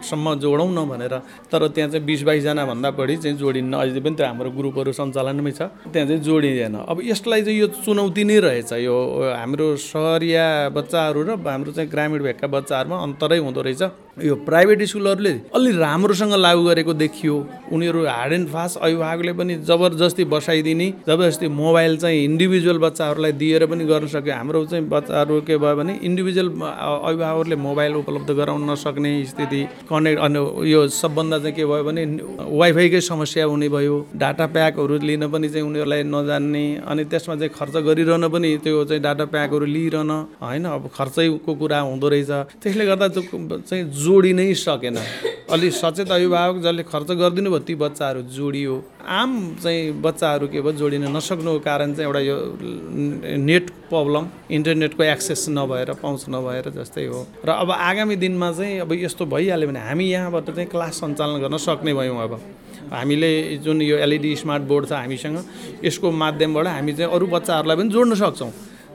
सम्म 0.09 0.35
जोडौँ 0.39 0.69
न 0.71 0.85
भनेर। 0.89 1.15
तर 1.51 1.67
त्यहाँ 1.67 1.89
चाहिँ 1.91 2.05
बिस 2.05 2.21
बाइसजनाभन्दा 2.23 2.89
बढी 2.91 3.15
चाहिँ 3.17 3.37
जोडिन्न 3.37 3.73
अहिले 3.73 3.99
पनि 3.99 4.15
त्यो 4.15 4.25
हाम्रो 4.25 4.49
ग्रुपहरू 4.57 4.91
सञ्चालनमै 4.91 5.51
छ 5.51 5.61
त्यहाँ 5.91 6.07
चाहिँ 6.07 6.21
जोडिँदैन। 6.23 6.75
अब 6.87 6.97
यसलाई 7.03 7.41
चाहिँ 7.45 7.59
यो 7.59 7.67
चुनौती 7.85 8.23
नै 8.23 8.39
रहेछ। 8.39 8.71
यो 8.79 8.95
हाम्रो 9.37 9.75
सहरिया 9.75 10.45
बच्चाहरू 10.71 11.19
र 11.23 11.31
हाम्रो 11.39 11.71
चाहिँ 11.71 11.89
ग्रामीण 11.89 12.21
भेगका 12.23 12.47
बच्चाहरूमा 12.47 12.97
अन्तरै 13.05 13.37
हुँदो 13.37 13.61
रहेछ। 13.61 13.83
यो 14.19 14.35
प्राइभेट 14.47 14.81
स्कुलहरूले 14.83 15.33
अलि 15.55 15.71
राम्रोसँग 15.79 16.33
लागू 16.35 16.63
गरेको 16.63 16.93
देखियो। 16.93 17.35
उनीहरू 17.71 17.99
हार्ड 18.05 18.33
एन्ड 18.33 18.47
फास्ट 18.49 18.77
अभिभावकले 18.77 19.33
पनि 19.33 19.55
जबरजस्ती 19.63 20.23
बसाइदिने 20.33 20.87
जबरजस्ती 21.07 21.47
मोबाइल 21.47 21.97
चाहिँ 21.97 22.23
इन्डिभिजुअल 22.23 22.77
बच्चाहरूलाई 22.77 23.31
दिएर 23.39 23.58
पनि 23.67 23.83
गर्न 23.85 24.07
सक्यो। 24.07 24.33
हाम्रो 24.33 24.65
चाहिँ 24.65 24.85
बच्चाहरू 24.87 25.41
के 25.41 25.57
भयो 25.57 25.75
भने 25.75 25.93
इन्डिभिजुअल 26.03 26.49
अभिभावकहरूले 26.49 27.55
मोबाइल 27.55 27.93
उपलब्ध 27.95 28.29
गराउन 28.31 28.69
नसक्ने 28.69 29.11
स्थिति 29.25 29.61
कनेक्ट 29.89 30.19
अनि 30.21 30.39
यो 30.71 30.87
सबभन्दा 30.87 31.37
चाहिँ 31.39 31.55
के 31.55 31.65
भयो 31.65 31.83
भने 31.83 32.03
वाइफाईकै 32.39 33.01
समस्या 33.01 33.45
हुने 33.45 33.69
भयो। 33.69 33.95
डाटा 34.15 34.45
प्याकहरू 34.55 34.97
लिन 34.99 35.27
पनि 35.31 35.49
चाहिँ 35.49 35.65
उनीहरूलाई 35.67 36.03
नजान्ने 36.03 36.65
अनि 36.87 37.03
त्यसमा 37.11 37.35
चाहिँ 37.35 37.51
खर्च 37.57 37.75
गरिरहन 37.87 38.27
पनि 38.29 38.49
त्यो 38.63 38.83
चाहिँ 38.85 39.01
डाटा 39.01 39.25
प्याकहरू 39.25 39.65
लिइरहन 39.65 40.11
होइन? 40.41 40.65
अब 40.65 40.89
खर्चैको 40.93 41.51
कुरा 41.55 41.79
हुँदो 41.79 42.07
रहेछ। 42.09 42.31
त्यसले 42.61 42.85
गर्दा 42.85 43.07
चाहिँ 43.09 43.83
जोडी 43.89 44.33
नै 44.33 44.53
सकेन। 44.53 44.97
अलि 45.49 45.69
सचेत 45.71 46.11
अभिभावक 46.11 46.57
जसले 46.61 46.83
खर्च 46.85 47.09
गरिदिनु 47.17 47.49
भयो 47.49 47.59
ती 47.65 47.75
बच्चाहरू 47.75 48.21
जोडियो। 48.29 48.73
आम 49.09 49.31
चाहिँ 49.57 50.01
बच्चाहरू 50.01 50.47
के 50.47 50.61
भयो 50.61 50.71
जोडिन 50.77 51.03
नसक्नुको 51.09 51.59
कारण 51.65 51.93
चाहिँ 51.93 52.05
एउटा 52.05 52.19
यो 52.19 52.37
नेट 53.49 53.69
प्रब्लम 53.89 54.27
इन्टरनेटको 54.51 55.03
एक्सेस 55.03 55.45
नभएर 55.49 55.93
पहुँच 56.01 56.25
नभएर 56.29 56.69
जस्तै 56.77 57.05
हो। 57.05 57.25
र 57.45 57.49
अब 57.49 57.71
आगामी 57.71 58.15
दिनमा 58.15 58.51
चाहिँ 58.53 58.79
अब 58.79 58.93
यस्तो 58.93 59.25
भइहाल्यो 59.25 59.67
भने 59.69 59.79
हामी 59.79 60.05
यहाँबाट 60.05 60.49
चाहिँ 60.49 60.69
क्लास 60.69 60.99
सञ्चालन 61.01 61.41
गर्न 61.41 61.57
सक्ने 61.57 61.93
भयौँ 61.93 62.21
अब। 62.23 62.33
हामीले 62.93 63.31
जुन 63.65 63.81
यो 63.81 63.97
एलइडी 63.97 64.35
स्मार्ट 64.35 64.63
बोर्ड 64.69 64.85
छ 64.89 64.91
हामीसँग 64.93 65.37
यसको 65.85 66.11
माध्यमबाट 66.13 66.67
हामी 66.67 66.93
चाहिँ 66.93 67.11
अरू 67.13 67.25
बच्चाहरूलाई 67.27 67.77
पनि 67.77 67.89
जोड्न 67.89 68.15
सक्छौँ। 68.21 68.51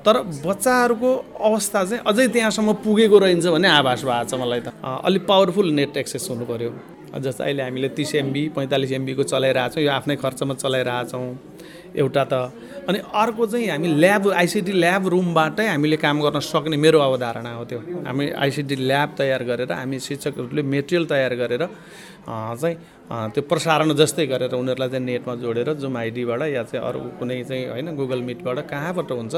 तर 0.07 0.17
बच्चाहरूको 0.47 1.11
अवस्था 1.41 1.85
चाहिँ 1.85 2.03
अझै 2.07 2.27
त्यहाँसम्म 2.29 2.73
पुगेको 2.85 3.19
रहन्छ 3.19 3.47
भन्ने 3.47 3.69
आभास 3.71 4.05
भएको 4.05 4.29
छ 4.31 4.35
मलाई 4.35 4.61
त। 4.61 4.69
अलिक 4.83 5.23
पावरफुल 5.27 5.71
नेट 5.73 5.97
एक्सेस 5.97 6.29
हुनु 6.31 6.45
पऱ्यो 6.45 6.71
जस्तो 7.15 7.45
अहिले 7.45 7.63
हामीले 7.63 7.89
तिस 7.95 8.15
एमबी 8.15 8.43
पैँतालिस 8.55 8.93
एमबीको 8.93 9.23
चलाइरहेछौँ 9.23 9.83
यो 9.83 9.91
आफ्नै 9.91 10.17
खर्चमा 10.17 10.55
चलाइरहेछौँ। 10.55 11.27
एउटा 11.97 12.25
त 12.25 12.35
अनि 12.89 12.99
अर्को 13.15 13.47
चाहिँ 13.47 13.69
हामी 13.71 13.89
ल्याब 14.03 14.29
आइसिटी 14.33 14.73
ल्याब 14.85 15.09
रुमबाटै 15.09 15.67
हामीले 15.67 15.97
काम 15.97 16.17
गर्न 16.21 16.39
सक्ने 16.41 16.77
मेरो 16.77 16.99
अवधारणा 17.01 17.51
हो 17.55 17.65
त्यो। 17.65 17.81
हामी 18.07 18.25
आइसिटी 18.45 18.75
ल्याब 18.89 19.09
तयार 19.19 19.43
गरेर 19.51 19.73
हामी 19.73 19.97
शिक्षकहरूले 20.09 20.63
मेटेरियल 20.75 21.05
तयार 21.11 21.35
गरेर 21.35 21.63
चाहिँ 22.27 22.77
त्यो 23.33 23.43
प्रसारण 23.45 23.93
जस्तै 23.95 24.27
गरेर 24.27 24.55
उनीहरूलाई 24.55 24.89
चाहिँ 24.89 25.05
नेटमा 25.05 25.35
जोडेर 25.37 25.73
जुम 25.77 25.97
आइडीबाट 25.97 26.43
या 26.49 26.63
चाहिँ 26.63 26.85
अरू 26.89 27.01
कुनै 27.21 27.43
चाहिँ 27.45 27.69
होइन 27.69 27.95
गुगल 27.97 28.21
मिटबाट 28.23 28.59
कहाँबाट 28.71 29.11
हुन्छ 29.13 29.35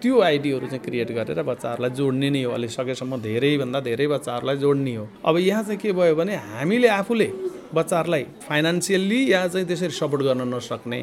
त्यो 0.00 0.20
आइडीहरू 0.20 0.66
चाहिँ 0.66 0.84
क्रिएट 0.84 1.10
गरेर 1.12 1.42
बच्चाहरूलाई 1.42 1.90
जोड्ने 1.90 2.30
नै 2.30 2.42
हो। 2.42 2.50
अहिले 2.52 2.68
सकेसम्म 2.68 3.20
धेरैभन्दा 3.20 3.80
धेरै 3.80 4.06
बच्चाहरूलाई 4.06 4.56
जोड्ने 4.56 4.94
हो। 4.96 5.08
अब 5.24 5.36
यहाँ 5.38 5.62
चाहिँ 5.62 5.78
के 5.78 5.92
भयो 5.92 6.14
भने 6.16 6.36
हामीले 6.56 6.88
आफूले 6.88 7.28
बच्चाहरूलाई 7.74 8.24
फाइनेन्सियल्ली 8.48 9.20
या 9.32 9.46
चाहिँ 9.46 9.66
त्यसरी 9.66 9.94
सपोर्ट 9.94 10.22
गर्न 10.22 10.42
नसक्ने 10.54 11.00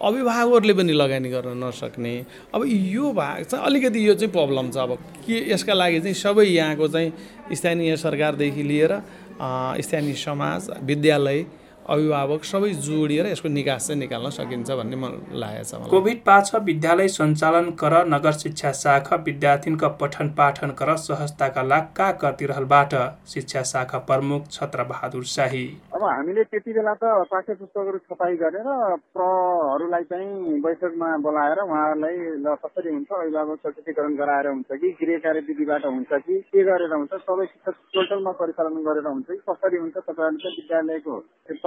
अभिभावकहरूले 0.00 0.74
पनि 0.78 0.92
लगानी 0.92 1.28
गर्न 1.28 1.64
नसक्ने 1.64 2.14
अब 2.54 2.62
यो 2.64 3.12
भाग 3.12 3.42
चाहिँ 3.42 3.64
अलिकति 3.66 4.08
यो 4.08 4.14
चाहिँ 4.14 4.32
प्रब्लम 4.32 4.70
छ। 4.70 4.76
अब 4.86 4.94
के 5.26 5.36
यसका 5.52 5.74
लागि 5.74 6.00
चाहिँ 6.00 6.14
सबै 6.14 6.46
यहाँको 6.46 6.88
चाहिँ 6.88 7.12
स्थानीय 7.52 7.96
सरकारदेखि 7.96 8.62
लिएर 8.62 8.92
स्थानीय 9.40 10.14
समाज 10.14 10.70
विद्यालय 10.82 11.44
अभिभावक 11.88 12.44
सबै 12.44 12.70
जोडिएर 12.84 13.26
यसको 13.26 13.48
निकास 13.50 13.86
चाहिँ 13.86 13.98
निकाल्न 14.00 14.30
सकिन्छ 14.32 14.70
भन्ने 14.72 14.96
मन 14.96 15.12
लागेको 15.42 15.80
छ 15.80 15.90
कोभिड 15.90 16.20
पाछ 16.24 16.54
विद्यालय 16.66 17.08
सञ्चालन 17.10 17.70
कर 17.82 17.94
नगर 18.06 18.32
शिक्षा 18.36 18.72
शाखा 18.76 19.16
विद्यार्थीका 19.26 19.88
पठन 20.00 20.28
पाठन 20.38 20.70
कर 20.78 20.94
सहजताका 20.98 21.62
लाग 21.64 21.88
का 21.98 22.08
रहलबाट 22.44 22.94
शिक्षा 23.28 23.62
शाखा 23.70 23.98
प्रमुख 24.08 24.48
छत्र 24.50 24.84
बहादुर 24.86 25.24
शाही। 25.26 25.64
अब 25.94 26.02
हामीले 26.04 26.44
त्यति 26.44 26.72
बेला 26.72 26.94
त 26.94 27.12
पाठ्य 27.30 27.54
पुस्तकहरू 27.54 27.98
छपाई 27.98 28.36
गरेर 28.42 28.68
प्रहरूलाई 29.16 30.04
चाहिँ 30.10 30.60
बैठकमा 30.62 31.08
बोलाएर 31.26 31.58
उहाँहरूलाई 31.60 32.16
ल 32.44 32.54
कसरी 32.64 32.90
हुन्छ 32.94 33.10
अभिभावक 33.12 33.58
सचेतीकरण 33.66 34.16
गराएर 34.16 34.46
हुन्छ 34.48 34.80
कि 34.82 34.90
गृह 35.00 35.18
कार्यविधिबाट 35.26 35.84
हुन्छ 35.86 36.12
कि 36.26 36.38
के 36.52 36.64
गरेर 36.70 36.92
हुन्छ 36.94 37.12
सबै 37.22 37.46
शिक्षक 37.46 37.76
टोटलमा 37.94 38.32
परिचालन 38.42 38.82
गरेर 38.88 39.06
हुन्छ 39.06 39.26
कि 39.28 39.40
कसरी 39.50 39.78
हुन्छ 39.78 39.96
तपाईँहरूले 39.98 40.42
चाहिँ 40.42 40.56
विद्यालयको 40.58 41.14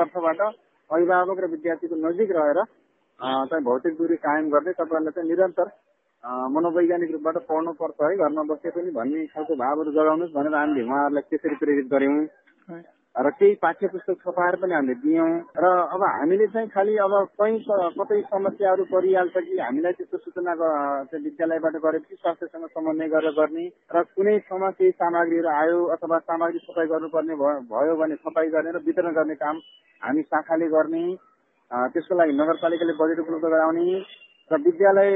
तर्फबाट 0.10 0.42
अभिभावक 0.90 1.40
र 1.40 1.46
विद्यार्थीको 1.48 1.96
नजिक 2.00 2.32
रहेर 2.32 2.64
चाहिँ 3.20 3.64
भौतिक 3.64 3.98
दूरी 3.98 4.16
कायम 4.18 4.50
गर्दै 4.50 4.74
तपाईँहरूले 4.74 5.12
चाहिँ 5.12 5.30
निरन्तर 5.30 5.72
मनोवैज्ञानिक 6.54 7.12
रूपबाट 7.12 7.38
पढ्नुपर्छ 7.48 8.02
है 8.02 8.16
घरमा 8.18 8.44
बसे 8.50 8.70
पनि 8.72 8.92
भन्ने 8.92 9.26
खालको 9.28 9.56
भावहरू 9.56 9.92
जगाउनुहोस् 9.92 10.34
भनेर 10.34 10.56
हामीले 10.56 10.84
उहाँहरूलाई 10.84 11.30
त्यसरी 11.30 11.56
प्रेरित 11.56 11.88
गऱ्यौँ। 11.88 12.18
र 13.20 13.30
केही 13.36 13.56
पाठ्य 13.62 13.88
पुस्तक 13.88 14.18
छपाएर 14.24 14.56
पनि 14.56 14.74
हामीले 14.74 14.96
दियौँ। 15.04 15.30
र 15.54 15.66
अब 15.92 16.04
हामीले 16.04 16.46
चाहिँ 16.48 16.68
खालि 16.72 16.96
अब 16.98 17.14
कहीँ 17.36 17.58
कतै 18.00 18.20
समस्याहरू 18.24 18.84
परिहाल्छ 18.88 19.36
कि 19.38 19.60
हामीलाई 19.60 19.94
त्यस्तो 19.94 20.18
सूचना 20.20 20.54
विद्यालयबाट 20.56 21.76
गरेपछि 21.84 22.16
स्वास्थ्यसँग 22.16 22.68
समन्वय 22.70 23.08
गरेर 23.10 23.34
गर्ने 23.36 23.66
र 23.92 24.04
कुनै 24.16 24.38
ठाउँमा 24.48 24.70
केही 24.72 24.92
सामग्रीहरू 24.96 25.50
आयो 25.52 25.84
अथवा 25.96 26.20
सामग्री 26.22 26.60
सफाइ 26.64 26.88
गर्नुपर्ने 26.88 27.36
भयो 27.68 27.96
भने 28.00 28.16
सफाइ 28.18 28.48
गर्ने 28.56 28.72
र 28.72 28.80
वितरण 28.88 29.12
गर्ने 29.14 29.36
काम 29.36 29.56
हामी 30.02 30.22
शाखाले 30.24 30.68
गर्ने 30.70 31.04
त्यसको 31.92 32.16
लागि 32.16 32.34
नगरपालिकाले 32.34 32.94
बजेट 33.00 33.20
उपलब्ध 33.20 33.46
गराउने 33.46 34.00
र 34.52 34.62
विद्यालय 34.64 35.12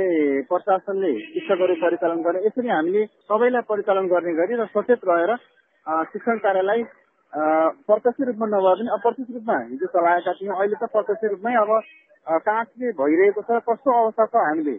प्रशासनले 0.49 1.11
शिक्षकहरू 1.21 1.75
परिचालन 1.81 2.19
गर्ने। 2.21 2.45
यसरी 2.45 2.69
हामीले 2.69 3.05
सबैलाई 3.31 3.63
परिचालन 3.69 4.05
गर्ने 4.07 4.33
गरी 4.35 4.59
र 4.59 4.67
सचेत 4.75 5.07
रहेर 5.07 5.31
शिक्षण 6.11 6.37
कार्यलाई 6.43 6.83
प्रत्यक्ष 7.33 8.19
रूपमा 8.29 8.45
नभए 8.47 8.73
पनि 8.79 8.89
अप्रत्यक्ष 8.93 9.31
रूपमा 9.33 9.57
हिजो 9.69 9.87
चलाएका 9.93 10.33
थियौँ। 10.37 10.55
अहिले 10.55 10.75
त 10.77 10.85
प्रत्यक्ष 10.93 11.23
रूपमै 11.33 11.53
अब 11.61 11.71
कहाँ 12.45 12.63
के 12.65 12.91
भइरहेको 12.93 13.41
छ। 13.41 13.57
कस्तो 13.69 13.89
अवस्था 13.91 14.25
छ 14.25 14.35
हामीले 14.37 14.77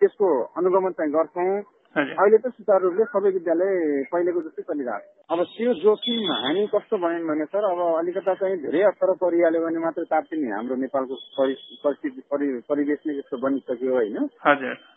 त्यसको 0.00 0.28
अनुगमन 0.56 0.92
चाहिँ 0.96 1.12
गर्छौँ। 1.12 1.60
अहिले 1.90 2.38
त 2.38 2.46
सुचारू 2.54 2.86
रूपले 2.86 3.04
सबै 3.10 3.30
विद्यालय 3.34 3.70
पहिलेको 4.10 4.40
जस्तै 4.42 4.62
चलिरहेको 4.62 5.10
छ। 5.10 5.34
अब 5.34 5.40
त्यो 5.54 5.72
जोखिम 5.82 6.22
हामी 6.32 6.62
कस्तो 6.70 6.96
भयौँ 7.02 7.26
भने 7.26 7.44
सर 7.50 7.64
अब 7.66 7.80
अलिकता 7.98 8.34
चाहिँ 8.34 8.56
धेरै 8.62 8.82
अप्ठ्यारो 8.90 9.14
परिहाल्यो 9.18 9.62
भने 9.66 9.78
मात्रै 9.82 10.06
तात्तिने 10.06 10.50
हाम्रो 10.54 10.74
नेपालको 10.86 11.14
परिस्थिति 11.34 12.22
परिवेश 12.30 13.00
नै 13.06 13.14
यस्तो 13.18 13.36
बनिसक्यो 13.42 13.90
होइन। 13.90 14.18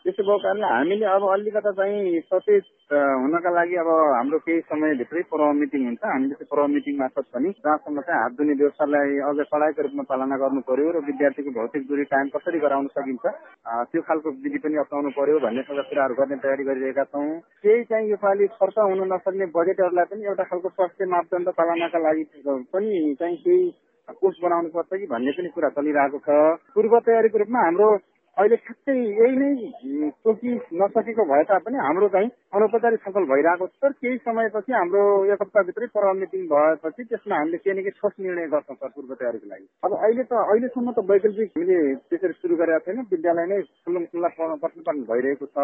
त्यसो 0.05 0.21
भएको 0.21 0.37
कारणले 0.45 0.67
हामीले 0.69 1.05
अब 1.17 1.23
अलिकता 1.33 1.71
चाहिँ 1.81 2.21
सचेत 2.29 2.93
हुनका 2.93 3.49
लागि 3.57 3.75
अब 3.81 3.89
हाम्रो 3.89 4.37
केही 4.45 4.61
समयभित्रै 4.69 5.21
पर्व 5.33 5.49
मिटिङ 5.61 5.81
हुन्छ। 5.89 6.03
हामीले 6.05 6.35
त्यो 6.37 6.47
पर्व 6.53 6.67
मिटिङ 6.77 6.93
मार्फत 7.01 7.25
पनि 7.33 7.49
जहाँसम्म 7.57 8.01
चाहिँ 8.05 8.21
हात 8.21 8.37
धुने 8.37 8.53
व्यवस्थालाई 8.61 9.17
अझ 9.33 9.37
कडाइको 9.49 9.81
रूपमा 9.81 10.03
पालना 10.13 10.37
गर्नु 10.37 10.61
पर्यो 10.69 10.93
र 10.93 11.01
विद्यार्थीको 11.09 11.57
भौतिक 11.57 11.89
दूरी 11.89 12.05
कायम 12.13 12.29
कसरी 12.37 12.59
गराउन 12.61 12.87
सकिन्छ 12.93 13.25
त्यो 13.89 14.01
खालको 14.05 14.29
विधि 14.45 14.59
पनि 14.61 14.77
अप्नाउनु 14.85 15.09
पर्यो 15.17 15.39
भन्ने 15.41 15.61
खालका 15.65 15.89
कुराहरू 15.89 16.13
गर्ने 16.21 16.41
तयारी 16.43 16.63
गरिरहेको 16.63 16.81
गरिरहेका 16.83 17.03
छौँ। 17.03 17.39
केही 17.63 17.83
चाहिँ 17.83 18.09
योपालि 18.09 18.47
खर्च 18.59 18.77
हुन 18.77 19.01
नसक्ने 19.13 19.45
बजेटहरूलाई 19.55 20.05
पनि 20.05 20.25
एउटा 20.27 20.43
खालको 20.43 20.69
स्वास्थ्य 20.69 21.05
मापदण्ड 21.05 21.49
चलाउनका 21.49 21.99
लागि 21.99 22.23
पनि 22.73 23.15
चाहिँ 23.19 23.37
केही 23.37 23.71
कोष 24.19 24.35
बनाउनु 24.43 24.69
पर्छ 24.69 24.91
कि 24.99 25.07
भन्ने 25.07 25.31
पनि 25.31 25.49
कुरा 25.55 25.69
चलिरहेको 25.79 26.19
छ। 26.19 26.29
पूर्व 26.75 26.99
तयारीको 26.99 27.37
रूपमा 27.39 27.59
हाम्रो 27.63 27.87
अहिले 28.37 28.55
ठ्याक्कै 28.55 28.93
यही 28.97 29.35
नै 29.39 30.09
तोकि 30.25 30.51
नसकेको 30.81 31.23
भए 31.31 31.43
तापनि 31.49 31.77
हाम्रो 31.77 32.07
चाहिँ 32.13 32.29
अनौपचारिक 32.57 32.99
छलफल 33.03 33.25
भइरहेको 33.31 33.67
छ। 33.67 33.73
तर 33.83 33.91
केही 34.01 34.17
समयपछि 34.25 34.71
हाम्रो 34.73 35.03
एक 35.33 35.41
हप्ताभित्रै 35.41 35.87
पर 35.93 36.11
मिटिङ 36.21 36.47
भएपछि 36.53 37.03
त्यसमा 37.03 37.35
हामीले 37.37 37.57
केही 37.57 37.77
न 37.77 37.83
केही 37.83 37.97
ठोस 37.99 38.13
निर्णय 38.19 38.47
गर्छौँ 38.53 38.75
सर 38.75 38.89
पूर्व 38.95 39.13
तयारीको 39.13 39.47
लागि। 39.49 39.65
अब 39.85 39.93
अहिले 39.99 40.23
त 40.23 40.33
अहिलेसम्म 40.33 40.91
त 40.91 41.05
वैकल्पिक 41.11 41.51
हामीले 41.53 41.77
त्यसरी 42.09 42.33
सुरु 42.41 42.55
गरेका 42.57 42.79
छैन। 42.87 43.05
विद्यालय 43.13 43.45
नै 43.53 43.61
खुल्लुम 43.61 44.03
खुल्ला 44.09 44.29
प्रतिपादन 44.39 45.03
भइरहेको 45.11 45.45
छ। 45.45 45.57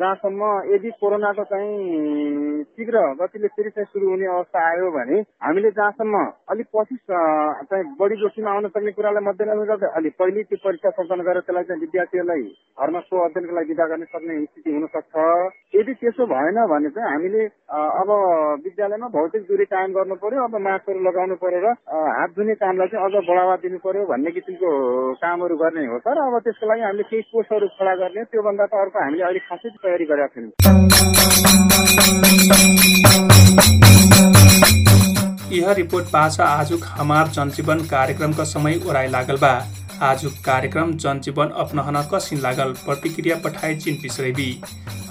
जहाँसम्म 0.00 0.42
यदि 0.72 0.90
कोरोनाको 1.00 1.44
चाहिँ 1.52 2.64
शीघ्र 2.64 3.04
गतिले 3.20 3.48
फेरि 3.56 3.70
चाहिँ 3.76 3.92
सुरु 3.92 4.08
हुने 4.08 4.26
अवस्था 4.38 4.64
आयो 4.70 4.90
भने 4.96 5.20
हामीले 5.44 5.70
जहाँसम्म 5.78 6.24
अलिक 6.48 6.66
पछि 6.76 6.96
चाहिँ 7.10 7.84
बढी 8.00 8.16
जोखिम 8.24 8.48
आउन 8.48 8.68
सक्ने 8.72 8.92
कुरालाई 8.96 9.24
मध्यनजर 9.28 9.64
गर्दै 9.70 9.94
अलिक 10.00 10.18
पहिले 10.18 10.42
त्यो 10.48 10.64
परीक्षा 10.64 10.90
सञ्चालन 10.98 11.24
गरेर 11.28 11.42
त्यसलाई 11.44 11.64
चाहिँ 11.64 11.88
विद्यार्थीहरूलाई 11.90 12.42
घरमा 12.80 13.00
सो 13.00 13.14
अध्ययनको 13.20 13.54
लागि 13.54 13.68
विदा 13.68 13.86
गर्न 13.90 14.04
सक्ने 14.10 14.34
स्थिति 14.40 14.70
हुन 14.72 14.84
सक्छ 14.92 15.14
यदि 15.76 15.92
त्यसो 16.00 16.26
भएन 16.32 16.58
भने 16.70 16.90
चाहिँ 16.96 17.08
हामीले 17.12 17.42
अब 18.00 18.10
विद्यालयमा 18.64 19.08
भौतिक 19.16 19.42
दूरी 19.48 19.64
कायम 19.72 19.90
गर्नु 19.96 20.14
पर्यो 20.22 20.44
अब 20.48 20.54
मास्कहरू 20.66 21.00
लगाउनु 21.08 21.36
पर्यो 21.42 21.60
र 21.64 21.68
हात 22.18 22.30
धुने 22.36 22.54
कामलाई 22.62 22.88
चाहिँ 22.92 23.04
अझ 23.06 23.14
बढावा 23.28 23.56
दिनु 23.64 23.78
पर्यो 23.84 24.02
भन्ने 24.12 24.30
किसिमको 24.36 24.70
कामहरू 25.24 25.56
गर्ने 25.62 25.84
हो। 25.90 25.98
तर 26.06 26.16
अब 26.24 26.34
त्यसको 26.46 26.64
लागि 26.70 26.82
हामीले 26.86 27.04
केही 27.10 27.22
कोर्सहरू 27.32 27.66
खडा 27.80 27.94
गर्ने 28.02 28.24
त्योभन्दा 28.30 28.64
त 28.64 28.72
अर्को 28.84 28.98
हामीले 29.04 29.24
अहिले 29.28 29.40
खासै 29.50 29.68
तयारी 29.84 30.04
गरेका 30.12 30.28
छैनौँ 30.34 30.52
यह 35.52 35.68
रिपोर्ट 35.76 36.06
पाछा 36.14 36.44
आजुक 36.62 36.82
हमार 36.98 37.26
जनजीवन 37.36 37.78
कार्यक्रमका 37.92 38.44
समय 38.54 38.74
ओराइ 38.88 39.08
लागल 39.10 39.36
बा। 39.44 39.52
आजुक 40.02 40.32
कार्यक्रम 40.44 40.92
जनजीवन 40.96 41.48
अपनाहन 41.62 41.96
कसिन 42.12 42.38
लागल 42.40 42.72
प्रतिक्रिया 42.84 43.36
पठाए 43.44 43.74
चिन 43.76 43.96
पिसरेबी 44.02 44.50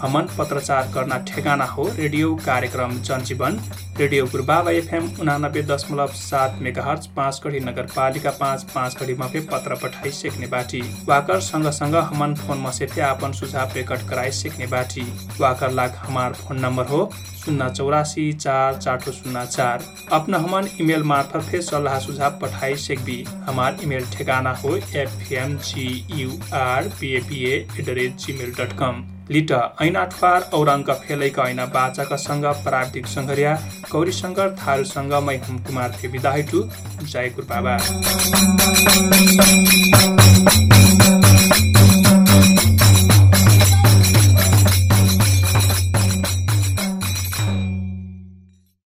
हमन 0.01 0.27
पत्रचार 0.37 0.91
करना 0.93 1.17
ठेगाना 1.27 1.65
हो 1.67 1.87
रेडियो 1.97 2.35
कार्यक्रम 2.37 2.91
जनजीवन। 3.01 3.59
रेडियो 3.99 4.25
गुरुबाबा 4.25 4.71
एफएम 4.71 5.09
उनानब्बे 5.21 5.61
दशमलव 5.71 6.11
सात 6.15 6.59
मेगा 6.61 6.83
हर्च 6.83 7.07
पाँच 7.15 7.39
कड़ी 7.43 7.59
नगरपालिका 7.59 8.31
पाँच 8.39 8.63
पाँच 8.75 8.95
कड़ीमा 8.95 9.27
पे 9.33 9.39
पत्र 9.47 9.75
पठाई 9.81 10.11
सेक्ने 10.11 10.47
बाटी। 10.47 10.81
वाकर 11.07 11.39
सँगसँग 11.41 11.95
हमन 11.95 12.35
फोन 12.37 12.61
मसेफे 12.61 13.01
आपन 13.03 13.31
सुझाव 13.31 13.73
रेकर्ड 13.75 14.07
कराई 14.09 14.31
सेक्ने 14.33 14.67
बाटी। 14.67 15.05
वाकर 15.39 15.71
लाग 15.71 15.95
हमार 15.97 16.33
फोन 16.35 16.59
नम्बर 16.59 16.85
हो 16.87 17.09
शून्य 17.43 17.69
चौरासी 17.69 18.31
चार 18.35 18.77
चार 18.77 19.11
शून्य 19.11 19.45
चार। 19.47 19.83
अपना 20.13 20.37
हमान 20.37 20.69
इमेल 20.79 21.03
मार्फत 21.03 21.49
फे 21.51 21.61
सल्लाह 21.63 21.99
सुझाव 21.99 22.39
पठाई 22.41 22.75
सेकबी 22.77 23.23
हमार 23.47 23.77
इमेल 23.83 24.09
ठेगाना 24.13 24.53
हो 24.63 24.75
F 24.77 25.31
M 25.33 25.57
G 25.59 25.87
U 26.13 26.39
R 26.55 26.89
पिएपिए 26.99 27.55
at 27.55 27.85
the 27.85 28.11
Gmail 28.17 28.51
dot 28.59 28.77
com 28.79 29.05
लिट 29.31 29.51
ऐना 29.81 30.03
ठुवार 30.11 30.49
औरङ्ग 30.53 30.89
फेलैका 31.01 31.43
ऐना 31.49 31.65
बाचाकासँग 31.75 32.45
प्राविधिक 32.65 33.05
सङ्घर्या 33.07 33.53
गौरी 33.91 34.11
शङ्कर 34.11 34.55
थारूसँग 34.61 35.13
मै 35.25 35.37
हुम 35.47 35.57
कुमार 35.59 35.89
थे 35.99 36.07
विदा 36.07 36.35
टु 36.51 36.59
जय 37.03 37.27
बाबा। 37.49 37.75